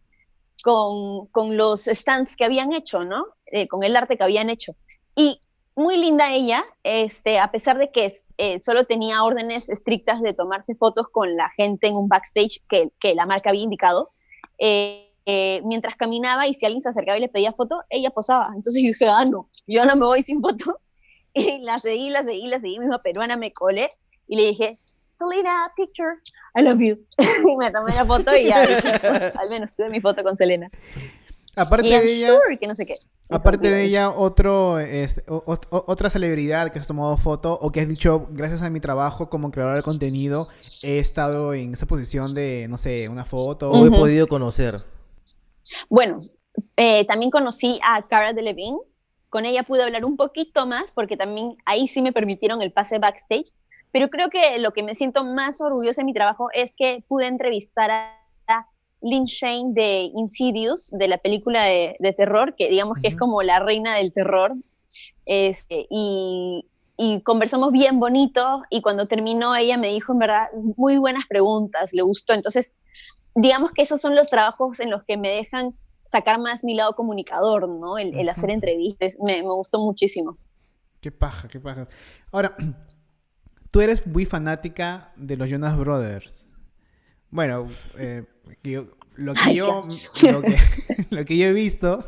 con, 0.63 1.27
con 1.27 1.57
los 1.57 1.85
stands 1.85 2.35
que 2.35 2.45
habían 2.45 2.73
hecho, 2.73 3.03
¿no? 3.03 3.25
Eh, 3.45 3.67
con 3.67 3.83
el 3.83 3.95
arte 3.95 4.17
que 4.17 4.23
habían 4.23 4.49
hecho. 4.49 4.75
Y 5.15 5.41
muy 5.75 5.95
linda 5.97 6.33
ella, 6.33 6.65
este, 6.83 7.37
a 7.37 7.51
pesar 7.51 7.77
de 7.77 7.91
que 7.91 8.11
eh, 8.37 8.59
solo 8.61 8.85
tenía 8.85 9.23
órdenes 9.23 9.69
estrictas 9.69 10.21
de 10.21 10.33
tomarse 10.33 10.73
fotos 10.73 11.07
con 11.09 11.35
la 11.37 11.51
gente 11.51 11.87
en 11.87 11.95
un 11.95 12.07
backstage 12.07 12.63
que, 12.67 12.89
que 12.99 13.13
la 13.13 13.27
marca 13.27 13.51
había 13.51 13.61
indicado, 13.61 14.09
eh, 14.57 15.06
eh, 15.29 15.61
mientras 15.65 15.97
caminaba 15.97 16.47
y 16.47 16.53
si 16.53 16.65
alguien 16.65 16.81
se 16.81 16.87
acercaba 16.87 17.17
y 17.17 17.21
le 17.21 17.27
pedía 17.27 17.51
foto, 17.51 17.83
ella 17.89 18.11
posaba. 18.11 18.49
Entonces 18.55 18.81
yo 18.81 18.87
dije, 18.87 19.07
ah, 19.09 19.25
no, 19.25 19.49
yo 19.67 19.85
no 19.85 19.93
me 19.97 20.05
voy 20.05 20.23
sin 20.23 20.41
foto. 20.41 20.79
Y 21.33 21.59
la 21.59 21.77
seguí, 21.77 22.09
la 22.09 22.23
seguí, 22.23 22.47
la 22.47 22.59
seguí, 22.59 22.79
misma 22.79 23.03
peruana 23.03 23.37
me 23.37 23.53
colé 23.53 23.91
y 24.27 24.37
le 24.37 24.47
dije, 24.47 24.79
Selena, 25.13 25.71
picture, 25.75 26.15
I 26.55 26.63
love 26.63 26.79
you. 26.79 26.97
y 27.47 27.55
me 27.57 27.69
tomé 27.69 27.93
la 27.93 28.05
foto 28.05 28.35
y 28.35 28.45
ya, 28.45 28.63
al 28.63 29.49
menos 29.51 29.71
tuve 29.75 29.89
mi 29.89 30.01
foto 30.01 30.23
con 30.23 30.35
Selena. 30.35 30.71
Aparte 31.55 31.87
de 31.87 32.11
ella, 32.11 32.39
que 32.59 32.67
no 32.67 32.73
sé 32.73 32.87
qué. 32.87 32.95
Aparte 33.29 33.69
de 33.69 33.83
ella, 33.83 34.09
otro, 34.09 34.79
este, 34.79 35.23
otra 35.27 36.09
celebridad 36.09 36.71
que 36.71 36.79
has 36.79 36.87
tomado 36.87 37.15
foto 37.17 37.53
o 37.61 37.71
que 37.71 37.81
has 37.81 37.87
dicho, 37.87 38.27
gracias 38.31 38.63
a 38.63 38.71
mi 38.71 38.79
trabajo 38.79 39.29
como 39.29 39.51
creador 39.51 39.75
de 39.75 39.83
contenido, 39.83 40.47
he 40.81 40.97
estado 40.97 41.53
en 41.53 41.73
esa 41.73 41.85
posición 41.85 42.33
de, 42.33 42.65
no 42.67 42.79
sé, 42.79 43.09
una 43.09 43.25
foto. 43.25 43.69
O 43.69 43.85
he 43.85 43.91
podido 43.91 44.25
conocer. 44.27 44.81
Bueno, 45.89 46.21
eh, 46.75 47.05
también 47.05 47.31
conocí 47.31 47.79
a 47.83 48.05
Cara 48.07 48.33
Delevingne. 48.33 48.79
Con 49.29 49.45
ella 49.45 49.63
pude 49.63 49.83
hablar 49.83 50.05
un 50.05 50.15
poquito 50.15 50.65
más 50.65 50.91
porque 50.91 51.17
también 51.17 51.57
ahí 51.65 51.87
sí 51.87 52.01
me 52.01 52.13
permitieron 52.13 52.61
el 52.61 52.71
pase 52.71 52.97
backstage. 52.97 53.51
Pero 53.91 54.09
creo 54.09 54.29
que 54.29 54.57
lo 54.59 54.71
que 54.71 54.83
me 54.83 54.95
siento 54.95 55.23
más 55.23 55.61
orgullosa 55.61 56.01
de 56.01 56.05
mi 56.05 56.13
trabajo 56.13 56.49
es 56.53 56.75
que 56.75 57.03
pude 57.07 57.27
entrevistar 57.27 57.91
a 57.91 58.17
Lynn 59.01 59.25
Shane 59.25 59.73
de 59.73 60.11
Insidious, 60.15 60.89
de 60.91 61.07
la 61.07 61.17
película 61.17 61.63
de, 61.63 62.13
terror, 62.17 62.55
que 62.55 62.69
digamos 62.69 62.97
que 62.99 63.07
es 63.07 63.15
como 63.15 63.41
la 63.43 63.59
reina 63.59 63.95
del 63.95 64.11
terror. 64.11 64.53
Este, 65.25 65.87
y, 65.89 66.65
y 66.97 67.21
conversamos 67.21 67.71
bien 67.71 67.99
bonito 67.99 68.63
y 68.69 68.81
cuando 68.81 69.07
terminó 69.07 69.55
ella 69.55 69.77
me 69.77 69.89
dijo 69.89 70.13
en 70.13 70.19
verdad 70.19 70.47
muy 70.75 70.97
buenas 70.97 71.25
preguntas, 71.27 71.93
le 71.93 72.01
gustó. 72.01 72.33
Entonces 72.33 72.73
digamos 73.37 73.71
que 73.71 73.83
esos 73.83 74.01
son 74.01 74.15
los 74.15 74.29
trabajos 74.29 74.79
en 74.79 74.89
los 74.89 75.03
que 75.03 75.15
me 75.15 75.29
dejan 75.29 75.75
sacar 76.03 76.39
más 76.39 76.63
mi 76.63 76.73
lado 76.73 76.93
comunicador, 76.93 77.69
¿no? 77.69 77.97
El, 77.97 78.27
hacer 78.29 78.49
entrevistas, 78.49 79.17
me, 79.23 79.41
gustó 79.41 79.79
muchísimo. 79.79 80.37
Qué 81.01 81.11
paja, 81.11 81.47
qué 81.47 81.59
paja. 81.59 81.87
Ahora, 82.31 82.55
tú 83.71 83.81
eres 83.81 84.07
muy 84.07 84.25
fanática 84.25 85.13
de 85.15 85.37
los 85.37 85.49
Jonas 85.49 85.77
Brothers. 85.77 86.45
Bueno, 87.29 87.67
eh, 87.99 88.23
lo, 89.15 89.33
que 89.33 89.53
yo, 89.53 89.81
lo, 91.09 91.25
que, 91.25 91.37
yo 91.37 91.45
he 91.45 91.53
visto, 91.53 92.07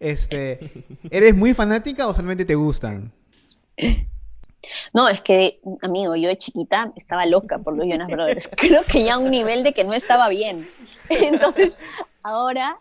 este, 0.00 0.86
¿eres 1.10 1.36
muy 1.36 1.54
fanática 1.54 2.08
o 2.08 2.14
solamente 2.14 2.44
te 2.44 2.56
gustan? 2.56 3.12
No, 4.92 5.08
es 5.08 5.20
que, 5.20 5.60
amigo, 5.82 6.16
yo 6.16 6.28
de 6.28 6.36
chiquita 6.36 6.92
estaba 6.96 7.26
loca 7.26 7.58
por 7.58 7.76
los 7.76 7.86
Jonas 7.86 8.08
Brothers. 8.08 8.48
Creo 8.56 8.82
que 8.84 9.04
ya 9.04 9.14
a 9.14 9.18
un 9.18 9.30
nivel 9.30 9.62
de 9.64 9.72
que 9.72 9.84
no 9.84 9.94
estaba 9.94 10.28
bien. 10.28 10.68
Entonces, 11.08 11.78
ahora, 12.22 12.78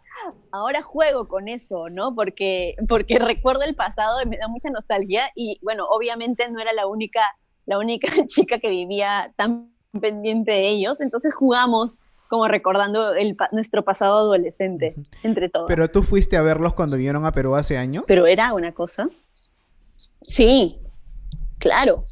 ahora 0.52 0.82
juego 0.82 1.28
con 1.28 1.48
eso, 1.48 1.90
¿no? 1.90 2.16
Porque, 2.16 2.76
porque 2.88 3.20
recuerdo 3.20 3.64
el 3.64 3.76
pasado 3.76 4.22
y 4.22 4.26
me 4.26 4.38
da 4.38 4.48
mucha 4.48 4.70
nostalgia. 4.70 5.30
Y 5.36 5.60
bueno, 5.62 5.86
obviamente 5.90 6.50
no 6.50 6.60
era 6.60 6.74
la 6.74 6.88
única, 6.88 7.22
la 7.66 7.78
única 7.78 8.08
chica 8.28 8.60
que 8.60 8.70
vivía 8.70 9.34
tan 9.36 9.74
pendiente 10.00 10.52
de 10.52 10.68
ellos. 10.68 11.02
Entonces 11.02 11.36
jugamos 11.36 12.00
como 12.30 12.48
recordando 12.48 13.14
el, 13.14 13.38
nuestro 13.52 13.84
pasado 13.84 14.18
adolescente, 14.18 14.96
entre 15.22 15.50
todos. 15.50 15.68
Pero 15.68 15.88
tú 15.88 16.02
fuiste 16.02 16.36
a 16.36 16.42
verlos 16.42 16.74
cuando 16.74 16.98
vinieron 16.98 17.26
a 17.28 17.32
Perú 17.32 17.54
hace 17.54 17.78
años. 17.78 18.06
Pero 18.08 18.26
era 18.26 18.54
una 18.54 18.72
cosa. 18.72 19.08
Sí, 20.22 20.80
claro, 21.64 22.04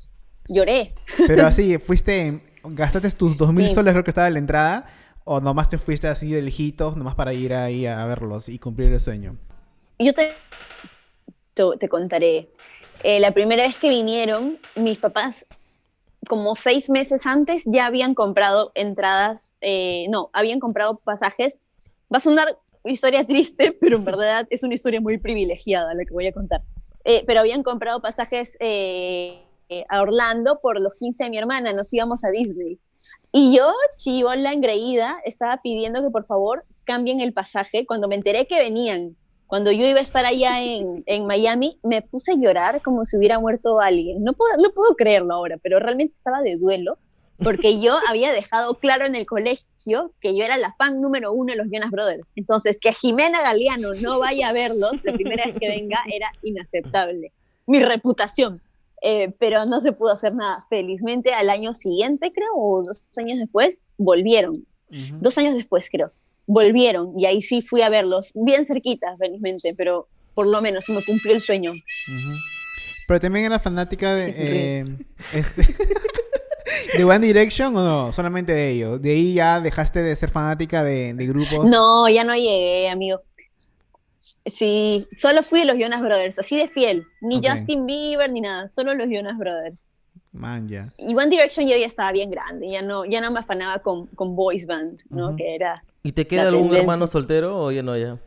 lloré. 0.48 0.94
Pero 1.28 1.46
así, 1.46 1.78
fuiste, 1.78 2.42
gastaste 2.64 3.12
tus 3.12 3.38
dos 3.38 3.54
mil 3.54 3.70
soles, 3.70 3.92
creo 3.94 4.04
que 4.06 4.12
estaba 4.12 4.28
en 4.28 4.34
la 4.34 4.40
entrada, 4.40 4.86
o 5.26 5.42
nomás 5.42 5.68
te 5.68 5.78
fuiste 5.78 6.08
así 6.08 6.32
de 6.32 6.42
lejitos, 6.42 6.96
nomás 6.96 7.16
para 7.16 7.34
ir 7.34 7.54
ahí 7.54 7.86
a 7.86 8.04
verlos 8.06 8.48
y 8.48 8.60
cumplir 8.60 8.94
el 8.94 9.00
sueño. 9.02 9.36
Yo 10.00 10.14
te, 10.14 10.32
te, 11.54 11.90
contaré. 11.90 12.50
Eh, 13.04 13.20
la 13.20 13.32
primera 13.32 13.68
vez 13.68 13.78
que 13.78 13.90
vinieron, 13.90 14.58
mis 14.76 14.98
papás 14.98 15.46
como 16.30 16.56
seis 16.56 16.90
meses 16.90 17.26
antes 17.26 17.64
ya 17.66 17.88
habían 17.88 18.14
comprado 18.14 18.72
entradas, 18.76 19.54
eh, 19.60 20.06
no, 20.10 20.30
habían 20.32 20.60
comprado 20.60 20.98
pasajes. 21.00 21.60
Va 22.14 22.18
a 22.18 22.22
sonar 22.22 22.58
historia 22.86 23.26
triste, 23.28 23.76
pero 23.82 23.98
en 23.98 24.06
verdad 24.06 24.48
es 24.50 24.64
una 24.64 24.76
historia 24.76 25.02
muy 25.02 25.18
privilegiada 25.18 25.94
la 25.94 26.06
que 26.06 26.14
voy 26.14 26.28
a 26.28 26.32
contar. 26.32 26.62
Eh, 27.06 27.24
pero 27.26 27.40
habían 27.40 27.64
comprado 27.64 28.02
pasajes 28.02 28.58
eh, 28.60 29.44
a 29.90 30.02
Orlando 30.02 30.60
por 30.62 30.80
los 30.80 30.94
15 30.96 31.24
de 31.24 31.30
mi 31.30 31.38
hermana, 31.38 31.74
nos 31.74 31.94
íbamos 31.94 32.24
a 32.24 32.30
Disney. 32.30 32.80
Y 33.32 33.56
yo, 33.56 33.72
chivola 33.96 34.52
engreída, 34.54 35.20
estaba 35.26 35.62
pidiendo 35.62 36.02
que 36.02 36.10
por 36.10 36.26
favor 36.26 36.66
cambien 36.84 37.22
el 37.22 37.34
pasaje 37.34 37.86
cuando 37.86 38.08
me 38.08 38.16
enteré 38.16 38.48
que 38.48 38.60
venían 38.60 39.16
cuando 39.52 39.70
yo 39.74 39.86
iba 39.86 40.00
a 40.00 40.02
estar 40.02 40.26
allá 40.26 40.64
en, 40.64 41.04
en, 41.08 41.26
Miami, 41.26 41.78
me 41.84 42.02
puse 42.02 42.32
a 42.32 42.36
llorar 42.36 42.82
como 42.82 43.04
si 43.04 43.18
hubiera 43.18 43.38
muerto 43.38 43.82
alguien. 43.82 44.24
No 44.24 44.32
puedo, 44.32 44.56
no 44.56 44.70
puedo 44.70 44.96
creerlo 44.96 45.34
ahora, 45.34 45.58
pero 45.62 45.78
realmente 45.78 46.14
estaba 46.14 46.42
de 46.42 46.56
duelo, 46.56 46.98
porque 47.44 47.80
yo 47.80 47.98
había 48.08 48.32
dejado 48.32 48.76
claro 48.76 49.06
en 49.06 49.16
el 49.16 49.26
colegio 49.26 50.14
que 50.20 50.36
yo 50.36 50.44
era 50.44 50.58
la 50.58 50.74
fan 50.78 51.02
número 51.02 51.32
uno 51.32 51.54
de 51.54 51.58
los 51.58 51.68
Jonas 51.72 51.92
Brothers. 51.92 52.32
Entonces, 52.36 52.78
que 52.80 52.94
Jimena 52.94 53.42
Galeano 53.42 53.94
no 54.02 54.20
vaya 54.20 54.50
a 54.50 54.54
verlos 54.54 54.94
la 55.04 55.14
primera 55.14 55.46
vez 55.46 55.56
que 55.60 55.68
venga 55.68 56.00
era 56.08 56.32
inaceptable. 56.44 57.32
Mi 57.68 57.84
reputación. 57.84 58.62
Eh, 59.04 59.34
pero 59.40 59.66
no 59.66 59.82
se 59.82 59.94
pudo 59.94 60.12
hacer 60.12 60.36
nada. 60.36 60.66
Felizmente 60.70 61.34
al 61.34 61.50
año 61.50 61.74
siguiente, 61.74 62.32
creo, 62.32 62.54
o 62.56 62.84
dos 62.84 63.04
años 63.18 63.40
después, 63.40 63.82
volvieron. 63.98 64.54
Dos 65.22 65.38
años 65.38 65.56
después, 65.56 65.90
creo 65.90 66.12
volvieron 66.52 67.18
y 67.18 67.26
ahí 67.26 67.42
sí 67.42 67.62
fui 67.62 67.82
a 67.82 67.90
verlos, 67.90 68.32
bien 68.36 68.66
cerquitas, 68.66 69.18
felizmente, 69.18 69.74
pero 69.78 70.08
por 70.34 70.48
lo 70.48 70.62
menos 70.62 70.86
se 70.86 70.94
me 70.94 71.04
cumplió 71.04 71.34
el 71.34 71.42
sueño. 71.42 71.74
Pero 73.08 73.20
también 73.20 73.46
era 73.46 73.60
fanática 73.60 74.16
de, 74.16 74.30
eh, 74.38 74.86
este, 75.34 75.64
de 76.98 77.04
One 77.04 77.20
Direction 77.20 77.76
o 77.76 77.84
no, 77.84 78.14
solamente 78.14 78.54
de 78.54 78.70
ellos. 78.70 79.02
De 79.02 79.12
ahí 79.12 79.34
ya 79.34 79.60
dejaste 79.62 80.02
de 80.02 80.16
ser 80.16 80.30
fanática 80.30 80.84
de, 80.84 81.14
grupos. 81.14 81.70
No, 81.70 82.08
ya 82.10 82.24
no 82.24 82.36
llegué, 82.36 82.90
amigo. 82.90 83.22
Sí, 84.46 85.08
solo 85.18 85.44
fui 85.44 85.60
de 85.60 85.66
los 85.66 85.78
Jonas 85.78 86.02
Brothers, 86.02 86.40
así 86.40 86.58
de 86.58 86.68
fiel. 86.68 87.06
Ni 87.22 87.42
Justin 87.48 87.86
Bieber 87.86 88.30
ni 88.32 88.42
nada, 88.42 88.68
solo 88.68 88.94
los 88.96 89.08
Jonas 89.08 89.38
Brothers. 89.38 89.78
Man, 90.32 90.68
ya. 90.68 90.92
Y 90.98 91.14
One 91.14 91.30
Direction 91.30 91.68
yo 91.68 91.76
ya 91.78 91.86
estaba 91.86 92.12
bien 92.12 92.32
grande, 92.32 92.72
ya 92.72 92.82
no, 92.82 93.06
ya 93.06 93.22
no 93.22 93.32
me 93.32 93.40
afanaba 93.40 93.80
con, 93.80 94.08
con 94.08 94.36
boys 94.36 94.66
band, 94.66 95.02
¿no? 95.10 95.36
Que 95.36 95.56
era 95.56 95.84
¿Y 96.04 96.14
te 96.14 96.26
queda 96.26 96.48
algún 96.48 96.76
hermano 96.76 97.06
soltero 97.06 97.60
o 97.60 97.72
ya 97.72 97.84
no 97.84 97.96
ya? 97.96 98.20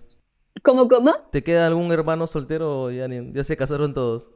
¿Cómo, 0.63 0.89
cómo? 0.89 1.15
¿Te 1.33 1.43
queda 1.43 1.67
algún 1.67 1.91
hermano 1.93 2.27
soltero 2.27 2.83
o 2.83 2.91
ya, 2.91 3.09
ya 3.09 3.45
se 3.45 3.57
casaron 3.57 3.95
todos? 3.95 4.31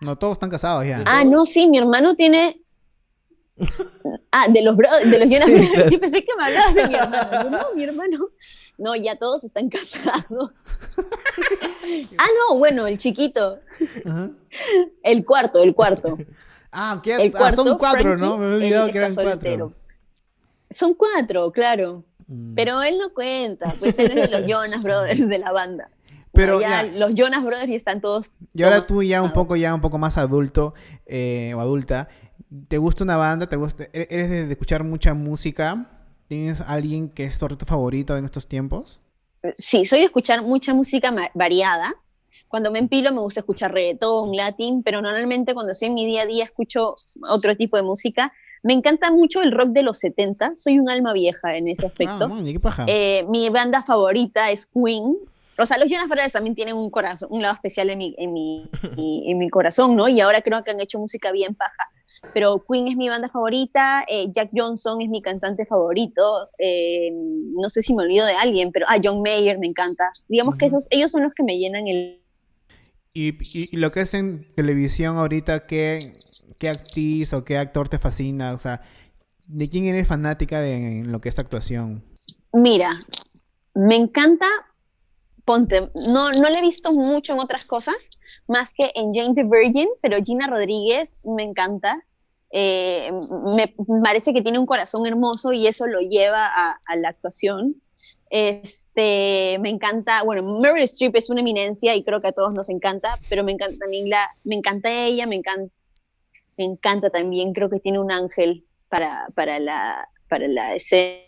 No, 0.00 0.16
todos 0.16 0.32
están 0.34 0.50
casados 0.50 0.86
ya. 0.86 1.04
Ah, 1.06 1.24
no, 1.24 1.44
sí, 1.46 1.68
mi 1.68 1.78
hermano 1.78 2.14
tiene... 2.14 2.60
Ah, 4.30 4.48
de 4.48 4.62
los 4.62 4.76
de 4.76 5.18
los 5.18 5.30
Jonas 5.30 5.90
Yo 5.90 6.00
pensé 6.00 6.24
que 6.24 6.36
me 6.36 6.44
hablabas 6.44 6.74
de 6.74 6.88
mi 6.88 6.94
hermano. 6.94 7.50
No, 7.50 7.74
mi 7.74 7.84
hermano... 7.84 8.28
No, 8.78 8.94
ya 8.94 9.16
todos 9.16 9.42
están 9.42 9.70
casados. 9.70 10.24
ah, 12.18 12.26
no, 12.50 12.58
bueno, 12.58 12.86
el 12.86 12.98
chiquito. 12.98 13.58
El 15.02 15.24
cuarto, 15.24 15.62
el 15.62 15.74
cuarto. 15.74 16.18
Ah, 16.70 17.00
¿qué? 17.02 17.14
El 17.16 17.32
ah, 17.40 17.52
son 17.52 17.78
cuatro, 17.78 18.18
¿no? 18.18 18.36
Me 18.36 18.44
he 18.44 18.54
olvidado 18.56 18.90
que 18.90 18.98
eran 18.98 19.14
cuatro. 19.14 19.72
Son 20.70 20.92
cuatro, 20.92 21.50
claro. 21.52 22.04
Mm. 22.26 22.54
Pero 22.54 22.82
él 22.82 22.98
no 22.98 23.14
cuenta, 23.14 23.74
pues 23.78 23.98
él 23.98 24.18
es 24.18 24.30
de 24.30 24.40
los 24.40 24.46
Jonas 24.50 24.82
Brothers 24.82 25.26
de 25.26 25.38
la 25.38 25.52
banda. 25.52 25.90
Pero 26.32 26.60
ya, 26.60 26.82
los 26.82 27.14
Jonas 27.14 27.44
Brothers 27.44 27.70
y 27.70 27.76
están 27.76 28.02
todos. 28.02 28.34
Y 28.52 28.62
ahora 28.62 28.86
tú 28.86 29.02
ya 29.02 29.22
un 29.22 29.32
poco, 29.32 29.56
ya 29.56 29.74
un 29.74 29.80
poco 29.80 29.96
más 29.96 30.18
adulto 30.18 30.74
eh, 31.06 31.54
o 31.56 31.60
adulta, 31.60 32.08
¿te 32.68 32.78
gusta 32.78 33.04
una 33.04 33.16
banda? 33.16 33.46
¿Te 33.48 33.56
gusta, 33.56 33.84
e-, 33.92 34.08
¿Eres 34.10 34.30
de, 34.30 34.52
escuchar 34.52 34.84
mucha 34.84 35.14
música? 35.14 35.90
¿Tienes 36.28 36.60
alguien 36.60 37.08
que 37.08 37.24
es 37.24 37.38
tu 37.38 37.46
reto 37.46 37.66
favorito 37.66 38.16
en 38.16 38.24
estos 38.24 38.48
tiempos? 38.48 39.00
Sí, 39.58 39.84
soy 39.84 40.00
de 40.00 40.06
escuchar 40.06 40.42
mucha 40.42 40.74
música 40.74 41.14
variada. 41.34 41.94
Cuando 42.48 42.70
me 42.70 42.78
empilo 42.78 43.12
me 43.12 43.20
gusta 43.20 43.40
escuchar 43.40 43.72
reggaetón, 43.72 44.34
latín, 44.34 44.82
pero 44.82 45.00
normalmente 45.00 45.54
cuando 45.54 45.72
estoy 45.72 45.88
en 45.88 45.94
mi 45.94 46.06
día 46.06 46.22
a 46.22 46.26
día 46.26 46.44
escucho 46.44 46.94
otro 47.28 47.56
tipo 47.56 47.76
de 47.76 47.82
música. 47.82 48.32
Me 48.62 48.72
encanta 48.72 49.12
mucho 49.12 49.42
el 49.42 49.52
rock 49.52 49.68
de 49.68 49.82
los 49.82 49.98
70, 49.98 50.56
soy 50.56 50.78
un 50.78 50.88
alma 50.88 51.12
vieja 51.12 51.56
en 51.56 51.68
ese 51.68 51.84
ah, 51.84 51.88
aspecto. 51.88 52.30
Eh, 52.88 53.24
mi 53.28 53.48
banda 53.50 53.82
favorita 53.82 54.50
es 54.50 54.66
Queen. 54.66 55.16
O 55.58 55.66
sea, 55.66 55.78
los 55.78 55.88
Jonas 55.88 56.08
Brothers 56.08 56.32
también 56.32 56.54
tienen 56.54 56.76
un 56.76 56.90
corazón, 56.90 57.28
un 57.30 57.42
lado 57.42 57.54
especial 57.54 57.90
en 57.90 57.98
mi, 57.98 58.14
en 58.18 58.32
mi, 58.32 58.64
en 58.96 59.38
mi 59.38 59.48
corazón, 59.48 59.96
¿no? 59.96 60.08
Y 60.08 60.20
ahora 60.20 60.42
creo 60.42 60.62
que 60.64 60.70
han 60.70 60.80
hecho 60.80 60.98
música 60.98 61.30
bien 61.30 61.54
paja. 61.54 61.90
Pero 62.34 62.64
Queen 62.68 62.88
es 62.88 62.96
mi 62.96 63.08
banda 63.08 63.28
favorita, 63.28 64.04
eh, 64.08 64.28
Jack 64.30 64.50
Johnson 64.54 65.00
es 65.00 65.08
mi 65.08 65.22
cantante 65.22 65.64
favorito, 65.64 66.50
eh, 66.58 67.10
no 67.12 67.68
sé 67.70 67.82
si 67.82 67.94
me 67.94 68.02
olvido 68.02 68.26
de 68.26 68.34
alguien, 68.34 68.72
pero 68.72 68.86
ah, 68.88 68.98
John 69.02 69.22
Mayer 69.22 69.58
me 69.58 69.66
encanta. 69.66 70.10
Digamos 70.28 70.56
que 70.56 70.66
esos, 70.66 70.86
ellos 70.90 71.10
son 71.10 71.22
los 71.22 71.32
que 71.34 71.42
me 71.42 71.58
llenan 71.58 71.86
el... 71.88 72.22
Y, 73.14 73.28
y, 73.28 73.68
y 73.72 73.76
lo 73.78 73.90
que 73.92 74.02
es 74.02 74.12
en 74.12 74.52
televisión 74.54 75.16
ahorita, 75.16 75.66
¿qué, 75.66 76.12
qué 76.58 76.68
actriz 76.68 77.32
o 77.32 77.44
qué 77.44 77.56
actor 77.56 77.88
te 77.88 77.98
fascina? 77.98 78.52
O 78.52 78.58
sea, 78.58 78.82
¿de 79.48 79.68
quién 79.68 79.86
eres 79.86 80.06
fanática 80.06 80.60
de, 80.60 80.74
en 80.74 81.12
lo 81.12 81.20
que 81.20 81.30
es 81.30 81.38
actuación? 81.38 82.04
Mira, 82.52 82.90
me 83.74 83.96
encanta, 83.96 84.46
ponte, 85.44 85.90
no, 85.94 86.30
no 86.32 86.50
le 86.50 86.58
he 86.58 86.62
visto 86.62 86.92
mucho 86.92 87.32
en 87.32 87.40
otras 87.40 87.64
cosas, 87.64 88.10
más 88.48 88.74
que 88.74 88.90
en 88.94 89.14
Jane 89.14 89.34
the 89.34 89.44
Virgin, 89.44 89.88
pero 90.02 90.18
Gina 90.22 90.46
Rodríguez 90.46 91.16
me 91.24 91.42
encanta. 91.42 92.04
Eh, 92.58 93.12
me 93.54 93.74
parece 94.02 94.32
que 94.32 94.40
tiene 94.40 94.58
un 94.58 94.64
corazón 94.64 95.06
hermoso 95.06 95.52
y 95.52 95.66
eso 95.66 95.86
lo 95.86 96.00
lleva 96.00 96.46
a, 96.46 96.96
la 96.96 97.10
actuación. 97.10 97.82
Este, 98.30 99.58
me 99.60 99.68
encanta, 99.68 100.22
bueno, 100.22 100.58
Meryl 100.58 100.82
Streep 100.84 101.14
es 101.16 101.28
una 101.28 101.42
eminencia 101.42 101.94
y 101.94 102.02
creo 102.02 102.22
que 102.22 102.28
a 102.28 102.32
todos 102.32 102.54
nos 102.54 102.70
encanta, 102.70 103.18
pero 103.28 103.44
me 103.44 103.52
encanta 103.52 103.76
también 103.78 104.08
la, 104.08 104.30
me 104.42 104.54
encanta 104.54 104.90
ella, 104.90 105.26
me 105.26 105.36
encanta 105.36 105.70
me 106.56 106.64
encanta 106.64 107.10
también, 107.10 107.52
creo 107.52 107.68
que 107.68 107.80
tiene 107.80 107.98
un 108.00 108.10
ángel 108.10 108.64
para, 108.88 109.28
para, 109.34 109.58
la, 109.58 110.08
para 110.28 110.48
la 110.48 110.74
escena, 110.74 111.20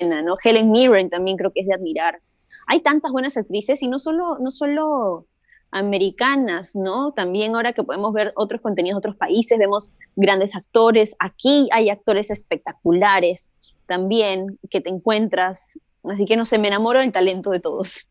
¿no? 0.00 0.36
Helen 0.42 0.72
Mirren 0.72 1.08
también 1.08 1.36
creo 1.36 1.52
que 1.52 1.60
es 1.60 1.66
de 1.66 1.74
admirar. 1.74 2.20
Hay 2.66 2.80
tantas 2.80 3.12
buenas 3.12 3.36
actrices 3.36 3.80
y 3.82 3.88
no 3.88 4.00
solo, 4.00 4.38
no 4.40 4.50
solo 4.50 5.26
americanas, 5.70 6.74
¿no? 6.74 7.12
También 7.12 7.54
ahora 7.54 7.72
que 7.72 7.82
podemos 7.82 8.12
ver 8.12 8.32
otros 8.36 8.60
contenidos 8.60 8.96
de 8.96 8.98
otros 8.98 9.16
países, 9.16 9.58
vemos 9.58 9.92
grandes 10.14 10.56
actores. 10.56 11.16
Aquí 11.18 11.68
hay 11.72 11.90
actores 11.90 12.30
espectaculares 12.30 13.56
también 13.86 14.58
que 14.70 14.80
te 14.80 14.88
encuentras. 14.90 15.78
Así 16.04 16.24
que 16.24 16.36
no 16.36 16.44
sé, 16.44 16.58
me 16.58 16.68
enamoro 16.68 17.00
del 17.00 17.12
talento 17.12 17.50
de 17.50 17.60
todos. 17.60 18.08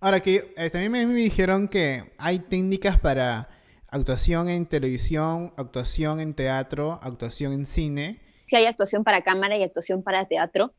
Ahora 0.00 0.20
que 0.20 0.52
eh, 0.56 0.70
también 0.70 0.92
me 0.92 1.04
dijeron 1.14 1.68
que 1.68 2.12
hay 2.18 2.40
técnicas 2.40 2.98
para 2.98 3.48
actuación 3.88 4.48
en 4.48 4.66
televisión, 4.66 5.52
actuación 5.56 6.18
en 6.20 6.34
teatro, 6.34 6.98
actuación 7.02 7.52
en 7.52 7.66
cine. 7.66 8.20
Sí 8.46 8.56
hay 8.56 8.66
actuación 8.66 9.04
para 9.04 9.20
cámara 9.20 9.56
y 9.56 9.62
actuación 9.62 10.02
para 10.02 10.24
teatro, 10.24 10.72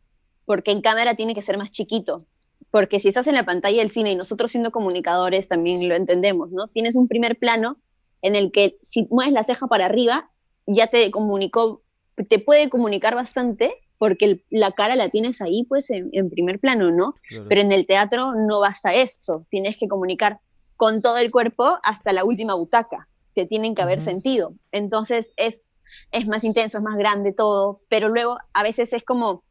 porque 0.46 0.72
en 0.72 0.82
cámara 0.82 1.16
tiene 1.16 1.36
que 1.36 1.42
ser 1.42 1.58
más 1.58 1.72
chiquito, 1.72 2.26
porque 2.74 3.00
si 3.00 3.08
estás 3.08 3.28
en 3.28 3.36
la 3.36 3.46
pantalla 3.46 3.78
del 3.78 3.92
cine 3.92 4.14
y 4.14 4.16
nosotros 4.16 4.50
siendo 4.50 4.72
comunicadores 4.72 5.48
también 5.48 5.88
lo 5.88 5.96
entendemos, 5.96 6.50
¿no? 6.50 6.70
Tienes 6.70 6.96
un 6.96 7.08
primer 7.08 7.38
plano 7.38 7.78
en 8.24 8.36
el 8.36 8.52
que 8.52 8.80
si 8.82 9.08
mueves 9.12 9.32
la 9.32 9.44
ceja 9.44 9.68
para 9.68 9.86
arriba, 9.86 10.32
ya 10.66 10.88
te 10.88 11.12
comunicó, 11.12 11.84
te 12.30 12.40
puede 12.40 12.72
comunicar 12.72 13.14
bastante 13.14 13.76
porque 14.00 14.44
la 14.50 14.72
cara 14.72 14.96
la 14.96 15.10
tienes 15.10 15.40
ahí 15.40 15.66
pues 15.66 15.92
en, 15.92 16.32
primer 16.32 16.60
plano, 16.60 16.90
¿no? 16.90 17.14
Pero 17.48 17.62
en 17.62 17.72
el 17.72 17.86
teatro 17.86 18.34
no 18.34 18.60
basta 18.60 18.92
eso, 18.96 19.46
tienes 19.52 19.78
que 19.78 19.88
comunicar 19.88 20.40
con 20.76 21.04
todo 21.04 21.20
el 21.20 21.30
cuerpo 21.30 21.78
hasta 21.84 22.12
la 22.12 22.24
última 22.24 22.56
butaca. 22.56 23.08
que 23.36 23.46
tienen 23.46 23.76
que 23.76 23.84
haber 23.84 24.02
sentido. 24.02 24.56
Entonces 24.72 25.32
es, 25.38 25.64
es 26.12 26.26
más 26.26 26.44
intenso, 26.44 26.80
es 26.80 26.84
más 26.84 26.96
grande 26.96 27.34
todo, 27.34 27.82
pero 27.88 28.10
luego 28.10 28.40
a 28.52 28.64
veces 28.64 28.94
es 28.94 29.04
como, 29.04 29.44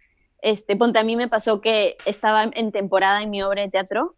este, 0.42 0.76
ponte, 0.76 0.98
a 0.98 1.04
mí 1.04 1.16
me 1.16 1.28
pasó 1.28 1.60
que 1.60 1.96
estaba 2.04 2.42
en 2.42 2.72
temporada 2.72 3.22
en 3.22 3.30
mi 3.30 3.42
obra 3.42 3.62
de 3.62 3.68
teatro 3.68 4.16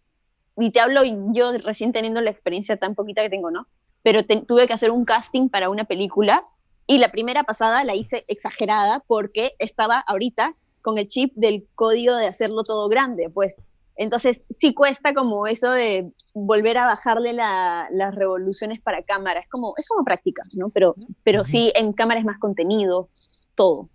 y 0.57 0.71
te 0.71 0.81
hablo 0.81 1.03
yo 1.33 1.53
recién 1.59 1.93
teniendo 1.93 2.23
la 2.23 2.31
experiencia 2.31 2.77
tan 2.77 2.95
poquita 2.95 3.23
que 3.23 3.31
tengo, 3.31 3.51
¿no? 3.51 3.69
Pero 4.03 4.25
tuve 4.25 4.67
que 4.67 4.73
hacer 4.73 4.91
un 4.91 5.05
casting 5.05 5.49
para 5.49 5.69
una 5.71 5.85
película 5.85 6.45
Y 6.87 6.99
la 6.99 7.09
primera 7.09 7.45
pasada 7.45 7.85
la 7.85 7.95
hice 7.95 8.25
exagerada 8.29 9.03
porque 9.07 9.55
estaba 9.59 10.01
ahorita 10.01 10.55
con 10.83 10.99
el 10.99 11.07
chip 11.07 11.33
del 11.35 11.67
código 11.75 12.15
de 12.17 12.27
hacerlo 12.27 12.63
todo 12.63 12.89
grande, 12.89 13.31
pues. 13.31 13.65
Entonces 13.97 14.41
sí 14.59 14.75
cuesta 14.75 15.15
como 15.15 15.47
eso 15.47 15.71
de 15.71 16.13
volver 16.35 16.77
a 16.79 16.87
bajarle 16.87 17.33
las 17.33 18.15
revoluciones 18.15 18.81
para 18.81 19.03
cámara. 19.03 19.41
Es 19.41 19.49
como, 19.49 19.75
es 19.79 19.89
como 19.89 20.05
práctica, 20.05 20.43
¿no? 20.55 20.69
Pero, 20.71 20.95
pero 21.23 21.45
sí 21.45 21.73
en 21.75 21.93
cámara 21.93 22.21
es 22.21 22.27
más 22.27 22.39
contenido, 22.39 23.09
todo. 23.55 23.89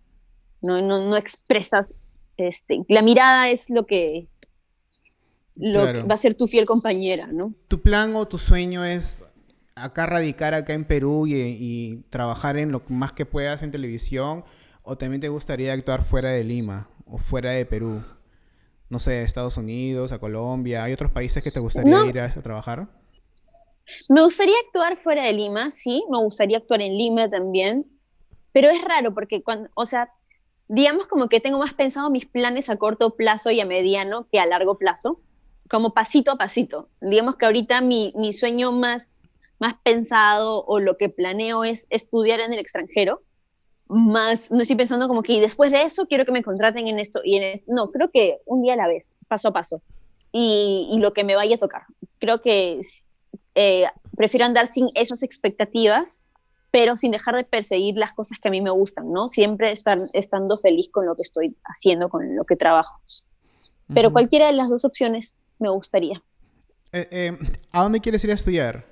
No, 0.61 0.81
no, 0.81 1.03
no 1.05 1.15
expresas, 1.15 1.93
este, 2.39 2.81
la 2.87 3.01
mirada 3.01 3.49
es 3.49 3.69
lo 3.69 3.85
que, 3.85 4.27
lo 5.59 6.07
va 6.07 6.15
a 6.15 6.17
ser 6.17 6.35
tu 6.35 6.47
fiel 6.47 6.65
compañera, 6.65 7.27
¿no? 7.27 7.53
¿Tu 7.67 7.81
plan 7.81 8.15
o 8.15 8.27
tu 8.27 8.37
sueño 8.37 8.85
es 8.85 9.25
acá 9.75 10.05
radicar 10.05 10.53
acá 10.53 10.73
en 10.73 10.85
Perú 10.85 11.25
y, 11.27 12.03
trabajar 12.09 12.57
en 12.57 12.71
lo 12.71 12.81
más 12.87 13.11
que 13.11 13.25
puedas 13.25 13.61
en 13.61 13.71
televisión? 13.71 14.45
¿O 14.83 14.97
también 14.97 15.19
te 15.19 15.27
gustaría 15.27 15.73
actuar 15.73 16.03
fuera 16.03 16.29
de 16.29 16.43
Lima 16.43 16.89
o 17.05 17.17
fuera 17.17 17.51
de 17.51 17.65
Perú? 17.65 18.01
No 18.89 18.99
sé, 18.99 19.19
a 19.19 19.21
Estados 19.21 19.57
Unidos, 19.57 20.13
a 20.13 20.19
Colombia. 20.19 20.83
¿Hay 20.83 20.93
otros 20.93 21.11
países 21.11 21.43
que 21.43 21.51
te 21.51 21.59
gustaría 21.59 22.05
ir 22.05 22.19
a, 22.21 22.33
trabajar? 22.41 22.87
Me 24.07 24.23
gustaría 24.23 24.55
actuar 24.65 24.97
fuera 24.97 25.25
de 25.25 25.33
Lima, 25.33 25.71
sí. 25.71 26.03
Me 26.09 26.19
gustaría 26.19 26.57
actuar 26.57 26.81
en 26.81 26.97
Lima 26.97 27.29
también. 27.29 27.85
Pero 28.51 28.69
es 28.69 28.81
raro 28.83 29.13
porque 29.13 29.43
cuando, 29.43 29.69
o 29.75 29.85
sea, 29.85 30.09
digamos 30.69 31.07
como 31.07 31.27
que 31.27 31.41
tengo 31.41 31.57
más 31.57 31.73
pensado 31.73 32.09
mis 32.09 32.25
planes 32.25 32.69
a 32.69 32.77
corto 32.77 33.15
plazo 33.15 33.51
y 33.51 33.59
a 33.59 33.65
mediano 33.65 34.27
que 34.31 34.39
a 34.39 34.45
largo 34.45 34.77
plazo 34.77 35.19
como 35.69 35.93
pasito 35.93 36.31
a 36.31 36.37
pasito. 36.37 36.89
Digamos 37.01 37.35
que 37.35 37.45
ahorita 37.45 37.81
mi, 37.81 38.13
mi 38.15 38.33
sueño 38.33 38.71
más, 38.71 39.11
más 39.59 39.75
pensado 39.83 40.63
o 40.65 40.79
lo 40.79 40.95
que 40.95 41.09
planeo 41.09 41.63
es 41.63 41.87
estudiar 41.89 42.39
en 42.39 42.53
el 42.53 42.59
extranjero. 42.59 43.23
Más, 43.87 44.51
no 44.51 44.61
estoy 44.61 44.75
pensando 44.75 45.07
como 45.07 45.23
que 45.23 45.41
después 45.41 45.71
de 45.71 45.81
eso 45.81 46.05
quiero 46.07 46.25
que 46.25 46.31
me 46.31 46.43
contraten 46.43 46.87
en 46.87 46.99
esto 46.99 47.21
y 47.23 47.37
en 47.37 47.59
No, 47.67 47.91
creo 47.91 48.11
que 48.11 48.37
un 48.45 48.61
día 48.61 48.73
a 48.73 48.77
la 48.77 48.87
vez, 48.87 49.17
paso 49.27 49.47
a 49.49 49.53
paso. 49.53 49.81
Y, 50.31 50.87
y 50.91 50.99
lo 50.99 51.13
que 51.13 51.23
me 51.23 51.35
vaya 51.35 51.55
a 51.55 51.59
tocar. 51.59 51.83
Creo 52.19 52.41
que 52.41 52.79
eh, 53.55 53.85
prefiero 54.15 54.45
andar 54.45 54.71
sin 54.71 54.89
esas 54.93 55.23
expectativas, 55.23 56.25
pero 56.71 56.97
sin 56.97 57.11
dejar 57.11 57.35
de 57.35 57.43
perseguir 57.43 57.95
las 57.97 58.13
cosas 58.13 58.39
que 58.39 58.47
a 58.47 58.51
mí 58.51 58.61
me 58.61 58.69
gustan, 58.69 59.11
¿no? 59.11 59.27
Siempre 59.27 59.71
estar 59.71 59.99
estando 60.13 60.57
feliz 60.57 60.89
con 60.89 61.05
lo 61.05 61.15
que 61.15 61.23
estoy 61.23 61.55
haciendo, 61.63 62.09
con 62.09 62.35
lo 62.35 62.43
que 62.43 62.55
trabajo. 62.55 63.01
Pero 63.93 64.11
cualquiera 64.11 64.47
de 64.47 64.53
las 64.53 64.69
dos 64.69 64.85
opciones 64.85 65.35
me 65.57 65.69
gustaría. 65.69 66.21
Eh, 66.91 67.07
eh, 67.11 67.37
¿A 67.71 67.83
dónde 67.83 67.99
quieres 67.99 68.23
ir 68.23 68.31
a 68.31 68.35
estudiar? 68.35 68.85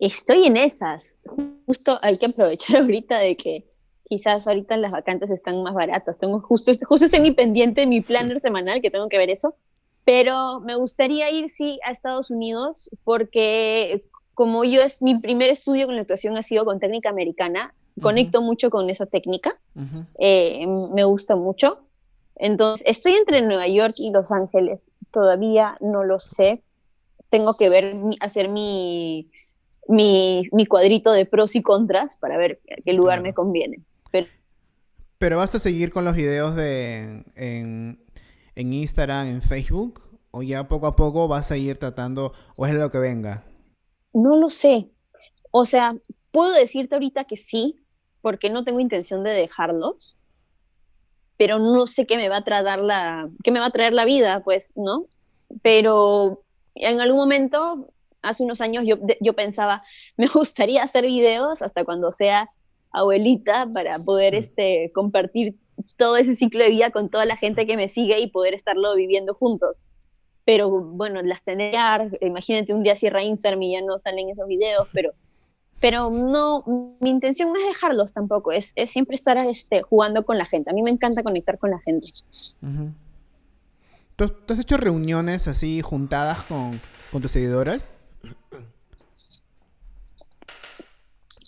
Estoy 0.00 0.46
en 0.46 0.56
esas. 0.56 1.16
Justo 1.66 1.98
hay 2.02 2.16
que 2.18 2.26
aprovechar 2.26 2.76
ahorita 2.82 3.18
de 3.18 3.36
que 3.36 3.64
quizás 4.04 4.46
ahorita 4.46 4.76
las 4.76 4.92
vacantes 4.92 5.30
están 5.30 5.62
más 5.62 5.74
baratas. 5.74 6.18
Tengo 6.18 6.40
justo, 6.40 6.72
justo 6.82 7.06
este 7.06 7.20
mi 7.20 7.32
pendiente, 7.32 7.86
mi 7.86 8.00
planner 8.00 8.40
semanal, 8.40 8.82
que 8.82 8.90
tengo 8.90 9.08
que 9.08 9.18
ver 9.18 9.30
eso. 9.30 9.54
Pero 10.04 10.60
me 10.60 10.74
gustaría 10.74 11.30
ir, 11.30 11.50
sí, 11.50 11.78
a 11.84 11.90
Estados 11.90 12.30
Unidos, 12.30 12.90
porque 13.04 14.04
como 14.38 14.62
yo 14.62 14.82
es 14.82 15.02
mi 15.02 15.18
primer 15.18 15.50
estudio 15.50 15.86
con 15.86 15.96
la 15.96 16.02
actuación 16.02 16.38
ha 16.38 16.44
sido 16.44 16.64
con 16.64 16.78
técnica 16.78 17.10
americana, 17.10 17.74
conecto 18.00 18.40
mucho 18.40 18.70
con 18.70 18.88
esa 18.88 19.04
técnica, 19.04 19.58
eh, 20.16 20.64
me 20.64 21.02
gusta 21.02 21.34
mucho. 21.34 21.80
Entonces, 22.36 22.86
estoy 22.86 23.14
entre 23.14 23.42
Nueva 23.42 23.66
York 23.66 23.94
y 23.96 24.12
Los 24.12 24.30
Ángeles, 24.30 24.92
todavía 25.10 25.76
no 25.80 26.04
lo 26.04 26.20
sé. 26.20 26.62
Tengo 27.30 27.56
que 27.56 27.68
ver, 27.68 27.96
hacer 28.20 28.48
mi, 28.48 29.28
mi, 29.88 30.66
cuadrito 30.68 31.10
de 31.10 31.26
pros 31.26 31.56
y 31.56 31.62
contras 31.62 32.14
para 32.14 32.36
ver 32.36 32.60
qué 32.84 32.92
lugar 32.92 33.22
me 33.22 33.34
conviene. 33.34 33.80
Pero, 34.12 34.28
Pero 35.18 35.38
vas 35.38 35.52
a 35.56 35.58
seguir 35.58 35.92
con 35.92 36.04
los 36.04 36.14
videos 36.14 36.54
de, 36.54 37.24
en, 37.34 37.98
en 38.54 38.72
Instagram, 38.72 39.26
en 39.26 39.42
Facebook, 39.42 40.00
o 40.30 40.44
ya 40.44 40.68
poco 40.68 40.86
a 40.86 40.94
poco 40.94 41.26
vas 41.26 41.50
a 41.50 41.56
ir 41.56 41.76
tratando, 41.76 42.32
o 42.56 42.66
es 42.66 42.74
lo 42.74 42.92
que 42.92 42.98
venga. 42.98 43.44
No 44.18 44.36
lo 44.36 44.50
sé. 44.50 44.90
O 45.50 45.64
sea, 45.64 45.96
puedo 46.32 46.52
decirte 46.52 46.96
ahorita 46.96 47.24
que 47.24 47.36
sí, 47.36 47.78
porque 48.20 48.50
no 48.50 48.64
tengo 48.64 48.80
intención 48.80 49.22
de 49.22 49.30
dejarlos, 49.30 50.16
pero 51.36 51.60
no 51.60 51.86
sé 51.86 52.06
qué 52.06 52.16
me 52.16 52.28
va 52.28 52.38
a 52.38 52.44
traer 52.44 52.80
la, 52.80 53.30
qué 53.44 53.52
me 53.52 53.60
va 53.60 53.66
a 53.66 53.70
traer 53.70 53.92
la 53.92 54.04
vida, 54.04 54.42
pues, 54.42 54.72
¿no? 54.76 55.06
Pero 55.62 56.42
en 56.74 57.00
algún 57.00 57.18
momento, 57.18 57.92
hace 58.20 58.42
unos 58.42 58.60
años, 58.60 58.84
yo, 58.86 58.96
yo 59.20 59.34
pensaba, 59.34 59.84
me 60.16 60.26
gustaría 60.26 60.82
hacer 60.82 61.06
videos 61.06 61.62
hasta 61.62 61.84
cuando 61.84 62.10
sea 62.10 62.50
abuelita 62.90 63.68
para 63.72 64.00
poder 64.00 64.34
este, 64.34 64.90
compartir 64.92 65.56
todo 65.96 66.16
ese 66.16 66.34
ciclo 66.34 66.64
de 66.64 66.70
vida 66.70 66.90
con 66.90 67.08
toda 67.08 67.24
la 67.24 67.36
gente 67.36 67.66
que 67.66 67.76
me 67.76 67.86
sigue 67.86 68.18
y 68.18 68.26
poder 68.26 68.54
estarlo 68.54 68.96
viviendo 68.96 69.34
juntos. 69.34 69.84
Pero 70.48 70.70
bueno, 70.70 71.20
las 71.20 71.42
tendría, 71.42 72.08
imagínate 72.22 72.72
un 72.72 72.82
día 72.82 72.96
cierra 72.96 73.22
Instagram 73.22 73.60
y 73.64 73.72
ya 73.72 73.82
no 73.82 73.98
salen 73.98 74.30
esos 74.30 74.48
videos, 74.48 74.88
pero 74.94 75.12
pero 75.78 76.08
no, 76.08 76.64
mi 77.00 77.10
intención 77.10 77.52
no 77.52 77.58
es 77.58 77.66
dejarlos 77.66 78.14
tampoco, 78.14 78.50
es, 78.50 78.72
es 78.74 78.90
siempre 78.90 79.14
estar 79.14 79.36
este, 79.36 79.82
jugando 79.82 80.24
con 80.24 80.38
la 80.38 80.46
gente. 80.46 80.70
A 80.70 80.72
mí 80.72 80.80
me 80.82 80.88
encanta 80.88 81.22
conectar 81.22 81.58
con 81.58 81.70
la 81.70 81.78
gente. 81.78 82.08
¿Tú, 84.16 84.32
has 84.48 84.58
hecho 84.58 84.78
reuniones 84.78 85.48
así 85.48 85.82
juntadas 85.82 86.42
con, 86.44 86.80
con 87.12 87.20
tus 87.20 87.30
seguidoras? 87.30 87.92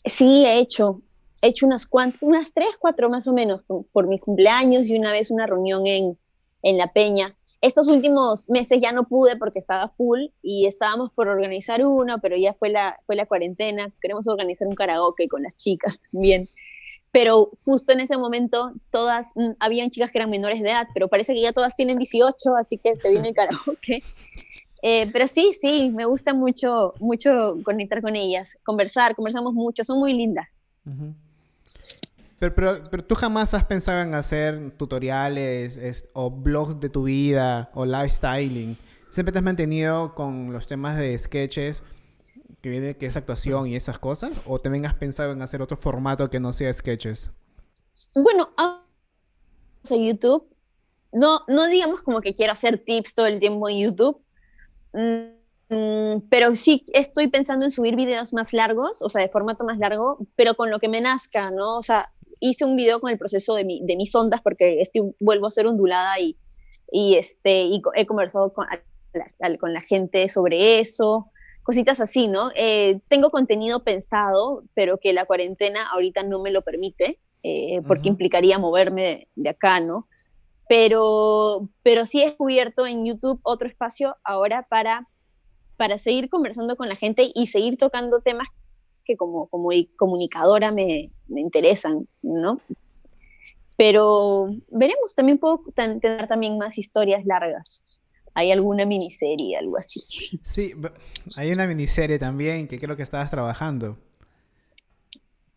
Sí, 0.04 0.44
he 0.44 0.60
hecho. 0.60 1.00
He 1.40 1.48
hecho 1.48 1.64
unas 1.64 1.86
cuantas, 1.86 2.20
unas 2.20 2.52
tres, 2.52 2.76
cuatro 2.78 3.08
más 3.08 3.26
o 3.26 3.32
menos 3.32 3.62
por, 3.62 3.86
por 3.86 4.08
mi 4.08 4.18
cumpleaños 4.18 4.88
y 4.88 4.98
una 4.98 5.10
vez 5.10 5.30
una 5.30 5.46
reunión 5.46 5.86
en, 5.86 6.18
en 6.62 6.76
La 6.76 6.92
Peña. 6.92 7.34
Estos 7.61 7.88
últimos 7.88 8.49
meses 8.49 8.79
ya 8.81 8.92
no 8.92 9.05
pude 9.05 9.37
porque 9.37 9.59
estaba 9.59 9.88
full 9.88 10.27
y 10.42 10.66
estábamos 10.66 11.11
por 11.12 11.29
organizar 11.29 11.85
uno, 11.85 12.18
pero 12.20 12.37
ya 12.37 12.55
fue 12.55 12.70
la, 12.70 12.99
fue 13.07 13.16
la 13.16 13.27
cuarentena. 13.27 13.92
Queremos 14.01 14.27
organizar 14.29 14.66
un 14.66 14.75
karaoke 14.75 15.29
con 15.29 15.42
las 15.42 15.57
chicas 15.57 16.01
también. 16.11 16.49
Pero 17.12 17.51
justo 17.64 17.92
en 17.92 18.01
ese 18.01 18.16
momento 18.16 18.73
todas, 18.90 19.33
mm, 19.35 19.51
habían 19.59 19.90
chicas 19.90 20.11
que 20.11 20.18
eran 20.18 20.31
menores 20.31 20.62
de 20.62 20.70
edad, 20.70 20.88
pero 20.94 21.09
parece 21.09 21.35
que 21.35 21.42
ya 21.42 21.53
todas 21.53 21.77
tienen 21.77 21.99
18, 21.99 22.57
así 22.57 22.79
que 22.79 22.96
se 22.96 23.11
viene 23.11 23.29
el 23.29 23.35
karaoke. 23.35 24.03
Eh, 24.83 25.11
pero 25.12 25.27
sí, 25.27 25.53
sí, 25.53 25.90
me 25.94 26.07
gusta 26.07 26.33
mucho, 26.33 26.94
mucho 27.01 27.59
conectar 27.64 28.01
con 28.01 28.16
ellas, 28.16 28.57
conversar, 28.64 29.14
conversamos 29.14 29.53
mucho, 29.53 29.85
son 29.85 29.99
muy 29.99 30.14
lindas. 30.14 30.49
Pero, 32.40 32.55
pero, 32.55 33.05
tú 33.05 33.14
jamás 33.14 33.53
has 33.53 33.66
pensado 33.66 34.00
en 34.00 34.14
hacer 34.14 34.70
tutoriales 34.79 36.09
o 36.14 36.31
blogs 36.31 36.81
de 36.81 36.88
tu 36.88 37.03
vida 37.03 37.70
o 37.74 37.85
lifestyling. 37.85 38.79
Siempre 39.11 39.31
te 39.31 39.38
has 39.38 39.44
mantenido 39.44 40.14
con 40.14 40.50
los 40.50 40.66
temas 40.66 40.96
de 40.96 41.16
sketches, 41.18 41.85
que 42.62 42.70
viene 42.70 42.96
que 42.96 43.05
es 43.05 43.16
actuación 43.16 43.66
y 43.66 43.76
esas 43.76 43.98
cosas, 43.98 44.40
o 44.46 44.59
también 44.59 44.87
has 44.87 44.94
pensado 44.94 45.33
en 45.33 45.42
hacer 45.42 45.61
otro 45.61 45.76
formato 45.76 46.31
que 46.31 46.40
no 46.40 46.55
sea 46.55 46.72
sketches. 46.72 47.31
Bueno, 48.14 48.55
a 48.57 48.87
YouTube, 49.90 50.48
no, 51.12 51.40
no 51.46 51.66
digamos 51.66 52.03
como 52.03 52.22
que 52.22 52.35
quiero 52.35 52.55
hacer 52.55 52.79
tips 52.79 53.14
todo 53.14 53.26
el 53.26 53.38
tiempo 53.38 53.68
en 53.68 53.81
YouTube, 53.81 54.22
mm, 54.94 56.20
pero 56.31 56.57
sí 56.57 56.87
estoy 56.94 57.29
pensando 57.29 57.66
en 57.66 57.70
subir 57.70 57.96
videos 57.96 58.33
más 58.33 58.55
largos, 58.55 59.03
o 59.03 59.11
sea, 59.11 59.20
de 59.20 59.29
formato 59.29 59.64
más 59.64 59.79
largo, 59.79 60.26
pero 60.37 60.55
con 60.55 60.70
lo 60.70 60.79
que 60.79 60.88
me 60.88 61.03
nazca, 61.03 61.50
¿no? 61.50 61.76
O 61.76 61.83
sea, 61.83 62.11
hice 62.40 62.64
un 62.64 62.76
video 62.76 63.00
con 63.00 63.11
el 63.11 63.18
proceso 63.18 63.55
de, 63.55 63.64
mi, 63.64 63.81
de 63.85 63.96
mis 63.96 64.14
ondas 64.14 64.40
porque 64.40 64.81
estoy, 64.81 65.14
vuelvo 65.20 65.46
a 65.46 65.50
ser 65.50 65.66
ondulada 65.66 66.18
y, 66.18 66.37
y, 66.90 67.14
este, 67.16 67.62
y 67.62 67.83
he 67.94 68.07
conversado 68.07 68.53
con 68.53 68.66
la, 69.12 69.59
con 69.59 69.72
la 69.72 69.81
gente 69.81 70.29
sobre 70.29 70.81
eso, 70.81 71.31
cositas 71.62 72.00
así, 72.00 72.29
¿no? 72.29 72.50
Eh, 72.57 73.00
tengo 73.09 73.31
contenido 73.31 73.85
pensado, 73.85 74.64
pero 74.74 74.98
que 74.98 75.12
la 75.12 75.26
cuarentena 75.26 75.88
ahorita 75.92 76.22
no 76.22 76.40
me 76.40 76.50
lo 76.50 76.62
permite, 76.62 77.18
eh, 77.42 77.81
porque 77.87 78.09
implicaría 78.09 78.59
moverme 78.59 79.29
de 79.37 79.50
acá, 79.50 79.81
¿no? 79.81 80.09
Pero, 80.68 81.68
pero 81.83 82.07
sí 82.07 82.22
he 82.22 82.26
descubierto 82.26 82.87
en 82.87 83.05
YouTube 83.05 83.40
otro 83.42 83.68
espacio 83.68 84.16
ahora 84.24 84.66
para, 84.68 85.09
para 85.76 85.98
seguir 85.98 86.29
conversando 86.29 86.76
con 86.76 86.88
la 86.88 86.96
gente 86.96 87.31
y 87.35 87.46
seguir 87.48 87.76
tocando 87.76 88.20
temas 88.20 88.48
que 89.04 89.16
como, 89.16 89.46
como 89.48 89.70
comunicadora 89.96 90.72
me, 90.72 91.10
me 91.28 91.40
interesan, 91.40 92.06
¿no? 92.22 92.60
Pero 93.76 94.50
veremos, 94.68 95.14
también 95.14 95.38
puedo 95.38 95.62
tener 95.74 96.28
también 96.28 96.58
más 96.58 96.76
historias 96.76 97.24
largas. 97.24 97.82
¿Hay 98.34 98.52
alguna 98.52 98.84
miniserie, 98.84 99.56
algo 99.56 99.78
así? 99.78 100.00
Sí, 100.42 100.74
hay 101.36 101.52
una 101.52 101.66
miniserie 101.66 102.18
también 102.18 102.68
que 102.68 102.78
creo 102.78 102.96
que 102.96 103.02
estabas 103.02 103.30
trabajando. 103.30 103.96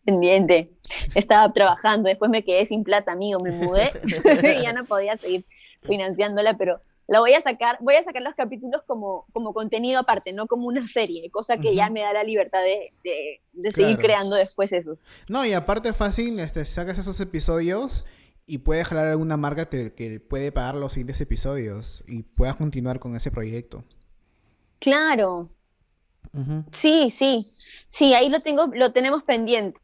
Pendiente. 0.04 0.72
Estaba 1.14 1.52
trabajando, 1.52 2.08
después 2.08 2.30
me 2.30 2.44
quedé 2.44 2.66
sin 2.66 2.82
plata, 2.82 3.12
amigo, 3.12 3.40
me 3.40 3.52
mudé 3.52 3.90
y 4.04 4.12
ya 4.62 4.72
no 4.72 4.84
podía 4.84 5.16
seguir 5.16 5.44
financiándola, 5.82 6.56
pero, 6.56 6.80
la 7.06 7.20
voy 7.20 7.34
a 7.34 7.40
sacar, 7.40 7.78
voy 7.80 7.96
a 7.96 8.02
sacar 8.02 8.22
los 8.22 8.34
capítulos 8.34 8.82
como, 8.86 9.26
como 9.32 9.52
contenido 9.52 10.00
aparte, 10.00 10.32
no 10.32 10.46
como 10.46 10.66
una 10.66 10.86
serie, 10.86 11.30
cosa 11.30 11.58
que 11.58 11.74
ya 11.74 11.90
me 11.90 12.00
da 12.00 12.12
la 12.12 12.24
libertad 12.24 12.62
de, 12.62 12.92
de, 13.52 13.72
seguir 13.72 13.98
creando 13.98 14.36
después 14.36 14.72
eso. 14.72 14.98
No, 15.28 15.44
y 15.44 15.52
aparte 15.52 15.92
fácil, 15.92 16.38
este, 16.40 16.64
sacas 16.64 16.98
esos 16.98 17.20
episodios 17.20 18.04
y 18.46 18.58
puedes 18.58 18.88
jalar 18.88 19.08
alguna 19.08 19.36
marca 19.36 19.68
que, 19.68 20.20
puede 20.28 20.50
pagar 20.50 20.76
los 20.76 20.94
siguientes 20.94 21.20
episodios 21.20 22.02
y 22.06 22.22
puedas 22.22 22.56
continuar 22.56 23.00
con 23.00 23.16
ese 23.16 23.30
proyecto. 23.30 23.84
Claro. 24.78 25.50
Sí, 26.72 27.10
sí. 27.10 27.52
Sí, 27.88 28.14
ahí 28.14 28.28
lo 28.28 28.40
tengo, 28.40 28.70
lo 28.74 28.92
tenemos 28.92 29.22
pendiente. 29.22 29.78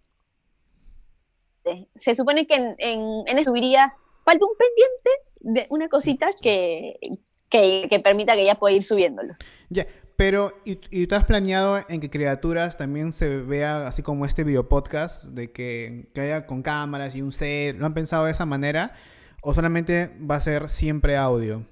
Se 1.95 2.15
supone 2.15 2.47
que 2.47 2.55
en, 2.57 2.75
en, 2.79 3.03
en 3.27 3.45
subiría, 3.45 3.95
falta 4.25 4.45
un 4.45 4.57
pendiente 4.57 5.30
de 5.41 5.67
una 5.71 5.89
cosita 5.89 6.31
que, 6.41 6.99
que, 7.49 8.01
permita 8.03 8.35
que 8.35 8.43
ella 8.43 8.55
pueda 8.55 8.77
ir 8.77 8.85
subiéndolo. 8.85 9.35
Ya, 9.69 9.87
pero 10.17 10.53
¿y, 10.65 10.79
¿y, 10.91 11.07
tú 11.07 11.15
has 11.15 11.25
planeado 11.25 11.81
en 11.89 12.01
que 12.01 12.11
Criaturas 12.11 12.77
también 12.77 13.13
se 13.13 13.43
vea 13.43 13.87
así 13.87 14.03
como 14.03 14.27
este 14.27 14.45
video 14.45 14.69
podcast, 14.69 15.25
de 15.25 15.53
que, 15.53 16.11
que 16.15 16.21
haya 16.21 16.47
con 16.47 16.63
cámaras 16.63 17.15
y 17.15 17.23
un 17.23 17.33
set? 17.33 17.79
¿Lo 17.79 17.87
han 17.87 17.95
pensado 17.95 18.27
de 18.27 18.33
esa 18.33 18.47
manera? 18.47 18.95
¿O 19.43 19.55
solamente 19.55 20.17
va 20.19 20.37
a 20.37 20.41
ser 20.41 20.69
siempre 20.69 21.17
audio? 21.17 21.67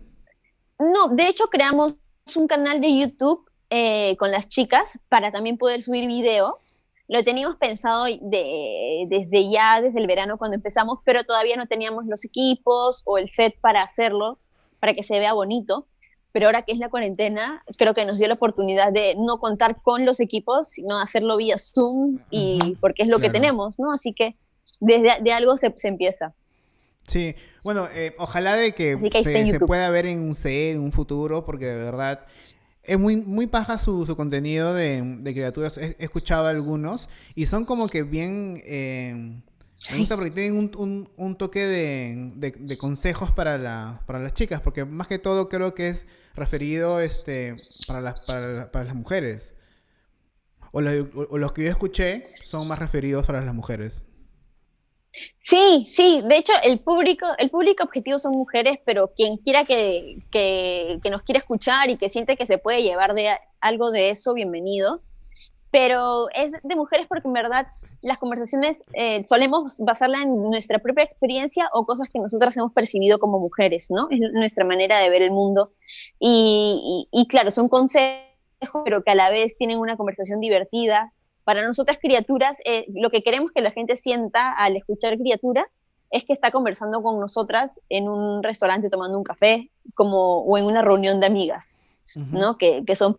No, 0.79 1.09
de 1.09 1.29
hecho 1.29 1.49
creamos 1.49 1.99
un 2.37 2.47
canal 2.47 2.81
de 2.81 2.99
YouTube 2.99 3.49
eh, 3.71 4.17
con 4.17 4.31
las 4.31 4.49
chicas 4.49 4.99
para 5.09 5.31
también 5.31 5.59
poder 5.59 5.83
subir 5.83 6.07
video 6.07 6.61
lo 7.09 7.25
teníamos 7.25 7.57
pensado 7.57 8.05
de, 8.05 9.07
desde 9.09 9.51
ya, 9.51 9.81
desde 9.81 9.99
el 9.99 10.07
verano 10.07 10.37
cuando 10.37 10.57
empezamos, 10.57 10.99
pero 11.05 11.25
todavía 11.25 11.57
no 11.57 11.67
teníamos 11.67 12.07
los 12.07 12.25
equipos 12.25 13.03
o 13.07 13.17
el 13.17 13.31
set 13.31 13.59
para 13.61 13.83
hacerlo, 13.83 14.39
para 14.79 14.93
que 14.93 15.03
se 15.03 15.19
vea 15.19 15.33
bonito. 15.33 15.87
Pero 16.33 16.47
ahora 16.47 16.63
que 16.63 16.73
es 16.73 16.79
la 16.79 16.91
cuarentena, 16.91 17.65
creo 17.79 17.95
que 17.95 18.05
nos 18.05 18.19
dio 18.19 18.29
la 18.29 18.35
oportunidad 18.35 18.93
de 18.93 19.15
no 19.17 19.39
contar 19.39 19.81
con 19.81 20.05
los 20.05 20.21
equipos, 20.21 20.69
sino 20.69 21.01
hacerlo 21.01 21.39
vía 21.39 21.57
Zoom, 21.57 22.19
y 22.31 22.77
porque 22.81 23.05
es 23.05 23.09
lo 23.09 23.19
que 23.19 23.31
tenemos, 23.31 23.81
¿no? 23.81 23.91
Así 23.91 24.13
que 24.13 24.37
desde 24.81 25.23
de 25.23 25.33
algo 25.33 25.57
se, 25.57 25.73
se 25.77 25.89
empieza. 25.89 26.35
Sí, 27.07 27.35
bueno, 27.65 27.89
eh, 27.95 28.15
ojalá 28.19 28.55
de 28.57 28.75
que, 28.75 28.99
se, 28.99 29.47
se, 29.47 29.61
pueda 29.61 29.89
ver 29.89 30.05
en 30.05 30.21
un 30.21 30.35
set 30.35 30.75
en 30.75 30.81
un 30.81 30.93
futuro, 30.93 31.47
porque 31.47 31.65
de 31.65 31.77
verdad 31.77 32.27
es 32.89 32.99
muy, 32.99 33.17
muy 33.17 33.47
paja 33.47 33.79
su, 33.79 34.07
su 34.07 34.17
contenido 34.17 34.73
de, 34.73 35.21
criaturas. 35.23 35.77
He, 35.77 35.95
escuchado 35.99 36.47
algunos 36.47 37.09
y 37.35 37.47
son 37.47 37.65
como 37.65 37.89
que 37.89 38.03
bien... 38.03 38.61
Eh, 38.65 39.43
me 39.93 39.99
gusta 39.99 40.17
porque 40.17 40.33
tienen 40.33 40.57
un, 40.77 41.09
un, 41.17 41.39
toque 41.39 41.65
de, 41.65 42.33
de, 42.35 42.79
consejos 42.79 43.31
para, 43.31 43.59
la, 43.59 44.03
para 44.07 44.19
las 44.19 44.35
chicas, 44.35 44.61
porque 44.61 44.85
más 44.85 45.07
que 45.07 45.21
todo 45.21 45.49
creo 45.49 45.73
que 45.73 45.87
es 45.87 46.07
referido 46.35 47.01
este, 47.01 47.55
para, 47.87 48.01
las, 48.01 48.21
para, 48.23 48.73
para 48.73 48.87
las 48.87 48.97
mujeres. 48.97 49.55
O, 50.73 50.81
o 50.81 51.39
los 51.39 51.53
que 51.53 51.63
yo 51.63 51.71
escuché 51.71 52.25
son 52.43 52.67
más 52.67 52.81
referidos 52.81 53.25
para 53.25 53.41
las 53.41 53.55
mujeres. 53.55 54.08
Sí, 55.39 55.87
sí, 55.89 56.23
de 56.25 56.37
hecho 56.37 56.53
el 56.63 56.81
público, 56.81 57.27
el 57.39 57.51
público 57.51 57.85
objetivo 57.85 58.19
son 58.19 58.33
mujeres, 58.33 58.79
pero 58.85 59.13
quien 59.15 59.39
quiera 59.39 59.65
que, 59.65 60.19
que, 60.31 61.01
nos 61.11 61.23
quiera 61.23 61.39
escuchar 61.39 61.91
y 61.91 61.97
que 61.97 62.11
siente 62.11 62.37
que 62.37 62.47
se 62.47 62.59
puede 62.59 62.83
llevar 62.83 63.15
de 63.15 63.37
algo 63.61 63.91
de 63.91 64.11
eso, 64.11 64.35
bienvenido. 64.35 65.01
Pero 65.71 66.29
es 66.35 66.53
de 66.63 66.77
mujeres 66.77 67.07
porque 67.07 67.29
en 67.29 67.35
verdad 67.35 67.67
las 68.01 68.17
conversaciones 68.19 68.85
eh, 68.95 69.23
solemos 69.25 69.79
basarla 69.79 70.23
en 70.23 70.43
nuestra 70.45 70.79
propia 70.79 71.05
experiencia 71.05 71.69
o 71.75 71.85
cosas 71.85 72.09
que 72.09 72.19
nosotras 72.19 72.57
hemos 72.57 72.73
percibido 72.73 73.19
como 73.19 73.39
mujeres, 73.39 73.91
¿no? 73.91 74.09
Es 74.11 74.19
nuestra 74.33 74.65
manera 74.65 74.99
de 74.99 75.11
ver 75.11 75.21
el 75.21 75.31
mundo. 75.31 75.73
Y, 76.19 77.07
y, 77.13 77.21
y 77.21 77.27
claro, 77.27 77.51
son 77.51 77.69
consejos, 77.69 78.25
pero 78.85 79.03
que 79.03 79.11
a 79.11 79.15
la 79.15 79.31
vez 79.31 79.59
tienen 79.59 79.79
una 79.79 79.99
conversación 79.99 80.41
divertida, 80.41 81.13
para 81.49 81.63
nosotras 81.63 81.97
criaturas, 81.99 82.59
eh, 82.67 82.85
lo 82.95 83.09
que 83.09 83.23
queremos 83.23 83.53
que 83.53 83.63
la 83.63 83.71
gente 83.71 83.97
sienta 83.97 84.53
al 84.53 84.77
escuchar 84.77 85.17
criaturas 85.17 85.65
es 86.11 86.27
que 86.27 86.35
está 86.35 86.51
conversando 86.51 87.03
con 87.03 87.19
nosotras 87.19 87.81
en 87.89 88.07
un 88.07 88.43
restaurante 88.43 88.91
tomando 88.91 89.17
un 89.17 89.25
café 89.25 89.71
como, 89.95 90.41
o 90.41 90.59
en 90.59 90.67
una 90.67 90.83
reunión 90.83 91.21
de 91.21 91.27
amigas, 91.27 91.79
¿no? 92.15 92.59
Que, 92.59 92.85
son... 92.95 93.17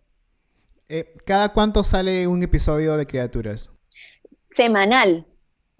Eh, 0.88 1.12
¿Cada 1.26 1.52
cuánto 1.52 1.82
sale 1.82 2.28
un 2.28 2.40
episodio 2.44 2.96
de 2.96 3.04
criaturas? 3.04 3.72
Semanal, 4.32 5.26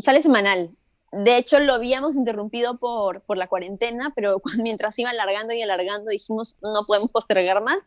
sale 0.01 0.21
semanal. 0.21 0.71
De 1.13 1.37
hecho, 1.37 1.61
lo 1.61 1.75
habíamos 1.75 2.17
interrumpido 2.17 2.79
por, 2.79 3.21
por 3.21 3.37
la 3.37 3.47
cuarentena, 3.47 4.13
pero 4.17 4.43
mientras 4.61 4.99
iba 4.99 5.11
alargando 5.11 5.55
y 5.55 5.63
alargando 5.63 6.11
dijimos, 6.11 6.59
no 6.65 6.85
podemos 6.85 7.13
postergar 7.13 7.63
más, 7.63 7.79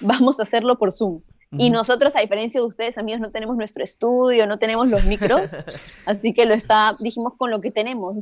vamos 0.00 0.38
a 0.38 0.42
hacerlo 0.42 0.76
por 0.76 0.92
Zoom. 0.92 1.22
Y 1.58 1.70
nosotros, 1.70 2.16
a 2.16 2.20
diferencia 2.20 2.60
de 2.60 2.66
ustedes, 2.66 2.96
amigos, 2.96 3.20
no 3.20 3.30
tenemos 3.30 3.56
nuestro 3.56 3.84
estudio, 3.84 4.46
no 4.46 4.58
tenemos 4.58 4.88
los 4.88 5.04
micros, 5.04 5.50
así 6.06 6.32
que 6.32 6.46
lo 6.46 6.54
está, 6.54 6.96
dijimos 6.98 7.34
con 7.36 7.50
lo 7.50 7.60
que 7.60 7.70
tenemos, 7.70 8.18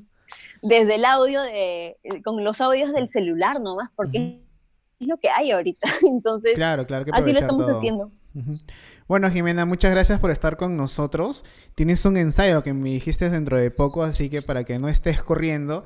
desde 0.62 0.96
el 0.96 1.04
audio, 1.04 1.40
de, 1.42 1.96
con 2.24 2.42
los 2.42 2.60
audios 2.60 2.92
del 2.92 3.08
celular 3.08 3.60
nomás, 3.60 3.90
porque 3.94 4.40
es 4.98 5.06
lo 5.06 5.16
que 5.18 5.28
hay 5.28 5.52
ahorita. 5.52 5.88
Entonces, 6.02 6.54
claro, 6.54 6.86
claro 6.86 7.04
que 7.04 7.12
así 7.14 7.32
lo 7.32 7.38
estamos 7.38 7.68
haciendo. 7.68 8.10
Bueno, 9.08 9.30
Jimena, 9.30 9.64
muchas 9.64 9.90
gracias 9.90 10.20
por 10.20 10.30
estar 10.30 10.56
con 10.56 10.76
nosotros. 10.76 11.44
Tienes 11.74 12.04
un 12.04 12.16
ensayo 12.16 12.62
que 12.62 12.74
me 12.74 12.90
dijiste 12.90 13.28
dentro 13.28 13.58
de 13.58 13.70
poco, 13.70 14.02
así 14.02 14.28
que 14.28 14.42
para 14.42 14.64
que 14.64 14.78
no 14.78 14.88
estés 14.88 15.22
corriendo 15.22 15.84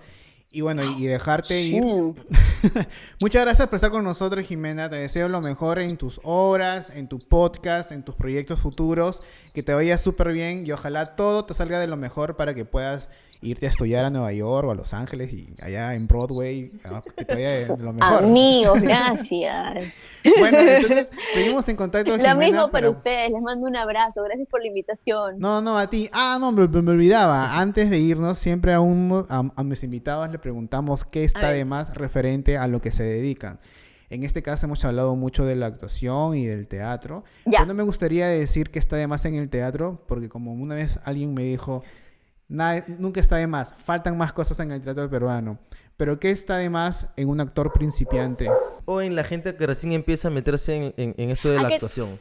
y 0.55 0.61
bueno, 0.61 0.85
y 0.85 1.07
dejarte 1.07 1.61
ir. 1.61 1.83
Muchas 3.21 3.43
gracias 3.43 3.67
por 3.67 3.75
estar 3.75 3.91
con 3.91 4.05
nosotros, 4.05 4.47
Jimena. 4.47 4.89
Te 4.89 4.97
deseo 4.97 5.29
lo 5.29 5.41
mejor 5.41 5.81
en 5.81 5.97
tus 5.97 6.21
obras, 6.23 6.91
en 6.91 7.09
tu 7.09 7.19
podcast, 7.19 7.91
en 7.91 8.05
tus 8.05 8.15
proyectos 8.15 8.61
futuros. 8.61 9.21
Que 9.53 9.65
te 9.65 9.75
vaya 9.75 9.99
súper 9.99 10.33
bien 10.33 10.65
y 10.65 10.71
ojalá 10.71 11.17
todo 11.17 11.45
te 11.45 11.55
salga 11.55 11.81
de 11.81 11.89
lo 11.89 11.97
mejor 11.97 12.37
para 12.37 12.55
que 12.55 12.65
puedas 12.65 13.11
irte 13.45 13.67
a 13.67 13.69
estudiar 13.69 14.05
a 14.05 14.11
Nueva 14.11 14.33
York 14.33 14.67
o 14.67 14.71
a 14.71 14.75
Los 14.75 14.95
Ángeles 14.95 15.33
y 15.33 15.55
allá 15.61 15.95
en 15.95 16.07
Broadway, 16.07 16.71
que 17.17 17.25
te 17.25 17.35
vaya 17.35 17.51
de 17.51 17.83
lo 17.83 17.93
mejor. 17.93 18.25
Amigos, 18.25 18.81
gracias. 18.83 19.95
bueno, 20.39 20.59
entonces 20.59 21.11
seguimos 21.35 21.69
en 21.69 21.77
contacto. 21.77 22.17
Lo 22.17 22.37
mismo 22.37 22.71
para 22.71 22.89
ustedes, 22.89 23.31
les 23.31 23.43
mando 23.43 23.67
un 23.67 23.77
abrazo, 23.77 24.23
gracias 24.23 24.49
por 24.49 24.61
la 24.61 24.69
invitación. 24.69 25.39
No, 25.39 25.61
no, 25.61 25.79
a 25.79 25.89
ti. 25.89 26.09
Ah, 26.13 26.39
no, 26.41 26.53
me, 26.53 26.63
olvidaba. 26.63 27.59
Antes 27.59 27.91
de 27.91 27.99
irnos, 27.99 28.39
siempre 28.39 28.73
a, 28.73 28.81
uno, 28.81 29.27
a, 29.29 29.63
mis 29.63 29.85
invitados 29.85 30.31
le 30.31 30.39
preguntamos 30.39 31.05
qué 31.05 31.25
está 31.25 31.51
de 31.51 31.65
más 31.65 31.95
referente 31.95 32.57
a 32.57 32.67
lo 32.67 32.81
que 32.81 32.93
se 32.93 33.05
dedican. 33.05 33.61
En 34.11 34.23
este 34.23 34.43
caso 34.43 34.67
hemos 34.67 34.85
hablado 34.85 35.17
mucho 35.17 35.45
de 35.45 35.57
la 35.57 35.67
actuación 35.67 36.37
y 36.37 36.47
del 36.47 36.69
teatro. 36.69 37.25
Ya. 37.47 37.65
no 37.65 37.75
me 37.75 37.83
gustaría 37.83 38.29
decir 38.29 38.71
que 38.71 38.79
está 38.79 38.97
de 38.97 39.07
más 39.07 39.25
en 39.25 39.35
el 39.35 39.49
teatro, 39.49 40.05
porque 40.07 40.29
como 40.29 40.53
una 40.53 40.75
vez 40.75 41.01
alguien 41.05 41.35
me 41.35 41.43
dijo, 41.43 41.83
nunca 42.49 43.21
está 43.21 43.37
de 43.37 43.47
más. 43.47 43.75
Faltan 43.77 44.17
más 44.17 44.33
cosas 44.33 44.59
en 44.61 44.73
el 44.73 44.83
teatro 44.83 45.09
peruano. 45.09 45.59
Pero 45.97 46.19
¿qué 46.19 46.31
está 46.31 46.59
de 46.59 46.71
más 46.71 47.11
en 47.17 47.29
un 47.29 47.41
actor 47.41 47.73
principiante? 47.73 48.51
O 48.85 49.01
en 49.01 49.15
la 49.15 49.25
gente 49.25 49.55
que 49.57 49.67
recién 49.67 49.93
empieza 49.93 50.29
a 50.29 50.31
meterse 50.31 50.95
en, 50.97 51.31
esto 51.31 51.51
de 51.51 51.61
la 51.61 51.69
actuación. 51.69 52.19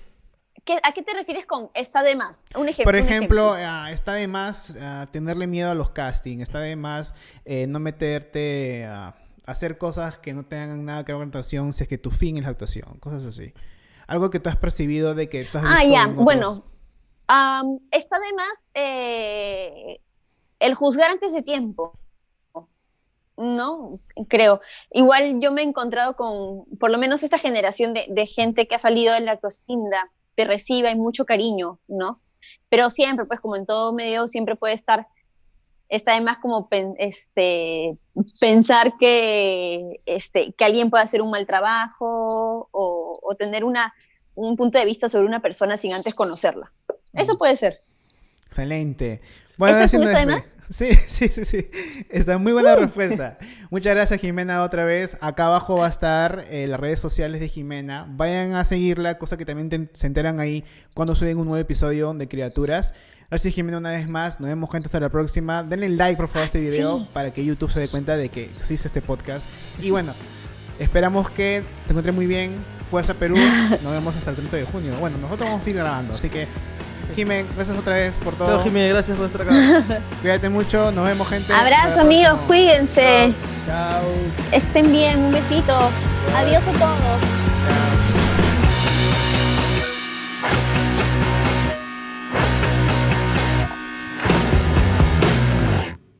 ¿A 0.83 0.93
qué 0.93 1.01
te 1.01 1.13
refieres 1.13 1.45
con 1.45 1.69
está 1.73 2.03
de 2.03 2.15
más? 2.15 2.45
Un 2.55 2.69
ejemplo. 2.69 2.85
Por 2.85 2.95
ejemplo, 2.95 3.53
ah, 3.53 3.91
está 3.91 4.13
de 4.13 4.27
más 4.27 4.77
ah, 4.79 5.09
tenerle 5.11 5.45
miedo 5.45 5.69
a 5.69 5.75
los 5.75 5.89
castings, 5.89 6.43
está 6.43 6.59
de 6.59 6.75
más 6.75 7.13
eh, 7.43 7.67
no 7.67 7.79
meterte 7.79 8.85
a 8.85 9.15
hacer 9.45 9.77
cosas 9.77 10.19
que 10.19 10.33
no 10.33 10.45
tengan 10.45 10.85
nada 10.85 11.03
que 11.03 11.11
ver 11.11 11.19
con 11.19 11.27
la 11.27 11.39
actuación 11.39 11.73
si 11.73 11.83
es 11.83 11.89
que 11.89 11.97
tu 11.97 12.11
fin 12.11 12.37
es 12.37 12.43
la 12.43 12.49
actuación, 12.49 12.97
cosas 12.99 13.25
así. 13.25 13.53
Algo 14.07 14.29
que 14.29 14.39
tú 14.39 14.49
has 14.49 14.55
percibido 14.55 15.15
de 15.15 15.27
que 15.27 15.43
tú 15.45 15.57
has 15.57 15.65
Ah, 15.67 15.83
ya, 15.83 16.07
bueno. 16.07 16.63
está 17.91 18.19
de 18.19 18.33
más 18.33 18.71
eh, 18.73 19.99
el 20.63 20.75
juzgar 20.75 21.11
antes 21.11 21.31
de 21.33 21.41
tiempo. 21.41 21.93
¿no? 23.35 23.99
Creo. 24.27 24.61
Igual 24.91 25.39
yo 25.39 25.51
me 25.51 25.61
he 25.61 25.65
encontrado 25.65 26.15
con, 26.15 26.65
por 26.79 26.91
lo 26.91 26.97
menos 26.97 27.23
esta 27.23 27.37
generación 27.37 27.93
de, 27.93 28.27
gente 28.27 28.67
que 28.67 28.75
ha 28.75 28.79
salido 28.79 29.13
de 29.13 29.21
la 29.21 29.33
autoestima, 29.33 30.11
te 30.35 30.45
recibe, 30.45 30.89
hay 30.89 30.95
mucho 30.95 31.25
cariño, 31.25 31.79
¿no? 31.87 32.21
Pero 32.69 32.89
siempre, 32.89 33.25
pues 33.25 33.39
como 33.39 33.55
en 33.55 33.65
todo 33.65 33.93
medio, 33.93 34.27
siempre 34.27 34.55
puede 34.55 34.73
estar, 34.73 35.07
está 35.89 36.11
además 36.11 36.37
como 36.39 36.67
este, 36.97 37.97
pensar 38.39 38.97
que, 38.97 40.01
este, 40.05 40.53
que 40.53 40.65
alguien 40.65 40.89
puede 40.89 41.03
hacer 41.03 41.21
un 41.21 41.31
mal 41.31 41.45
trabajo 41.45 42.69
o, 42.71 43.19
o 43.21 43.35
tener 43.35 43.63
una, 43.63 43.93
un 44.35 44.55
punto 44.55 44.77
de 44.77 44.85
vista 44.85 45.09
sobre 45.09 45.25
una 45.25 45.41
persona 45.41 45.77
sin 45.77 45.93
antes 45.93 46.15
conocerla. 46.15 46.71
Eso 47.13 47.37
puede 47.37 47.57
ser. 47.57 47.79
Excelente. 48.47 49.21
Bueno, 49.57 49.79
¿Eso 49.79 49.99
Sí, 50.69 50.89
sí, 51.07 51.27
sí, 51.27 51.45
sí. 51.45 51.69
Está 52.09 52.37
muy 52.37 52.53
buena 52.53 52.75
respuesta. 52.75 53.37
Muchas 53.69 53.93
gracias, 53.93 54.19
Jimena, 54.19 54.63
otra 54.63 54.85
vez. 54.85 55.17
Acá 55.21 55.45
abajo 55.45 55.77
va 55.77 55.87
a 55.87 55.89
estar 55.89 56.45
eh, 56.49 56.67
las 56.67 56.79
redes 56.79 56.99
sociales 56.99 57.41
de 57.41 57.49
Jimena. 57.49 58.07
Vayan 58.09 58.53
a 58.53 58.65
seguirla, 58.65 59.17
cosa 59.17 59.37
que 59.37 59.45
también 59.45 59.89
se 59.93 60.07
enteran 60.07 60.39
ahí 60.39 60.63
cuando 60.95 61.15
suben 61.15 61.37
un 61.37 61.45
nuevo 61.45 61.61
episodio 61.61 62.13
de 62.13 62.27
Criaturas. 62.27 62.93
Gracias, 63.29 63.53
Jimena, 63.53 63.77
una 63.77 63.91
vez 63.91 64.09
más. 64.09 64.39
Nos 64.39 64.49
vemos, 64.49 64.71
gente, 64.71 64.87
hasta 64.87 64.99
la 64.99 65.09
próxima. 65.09 65.63
Denle 65.63 65.89
like, 65.89 66.17
por 66.17 66.27
favor, 66.27 66.43
a 66.43 66.45
este 66.45 66.59
video 66.59 67.07
para 67.13 67.31
que 67.33 67.43
YouTube 67.43 67.71
se 67.71 67.79
dé 67.79 67.87
cuenta 67.87 68.15
de 68.15 68.29
que 68.29 68.45
existe 68.45 68.87
este 68.87 69.01
podcast. 69.01 69.43
Y 69.79 69.91
bueno, 69.91 70.13
Esperamos 70.79 71.29
que 71.29 71.63
se 71.85 71.91
encuentre 71.91 72.11
muy 72.11 72.25
bien. 72.25 72.53
Fuerza 72.89 73.13
Perú. 73.13 73.35
Nos 73.83 73.91
vemos 73.91 74.15
hasta 74.15 74.31
el 74.31 74.35
30 74.35 74.57
de 74.57 74.65
junio. 74.65 74.93
Bueno, 74.99 75.17
nosotros 75.17 75.49
vamos 75.49 75.65
a 75.65 75.69
ir 75.69 75.75
grabando, 75.75 76.13
así 76.13 76.29
que 76.29 76.47
Jimé, 77.13 77.45
gracias 77.55 77.77
otra 77.77 77.95
vez 77.95 78.15
por 78.15 78.33
todo. 78.35 78.47
Chao, 78.47 78.63
Jimé, 78.63 78.89
gracias 78.89 79.17
por 79.17 79.25
estar 79.25 79.41
acá. 79.41 79.53
Cuídate 80.21 80.49
mucho, 80.49 80.91
nos 80.91 81.05
vemos, 81.05 81.27
gente. 81.27 81.53
Abrazo, 81.53 82.01
amigos, 82.01 82.39
cuídense. 82.47 83.33
Chao. 83.65 84.03
Estén 84.51 84.91
bien, 84.91 85.19
un 85.19 85.31
besito. 85.31 85.77
Adiós 86.35 86.63
a 86.67 86.71
todos. 86.73 88.02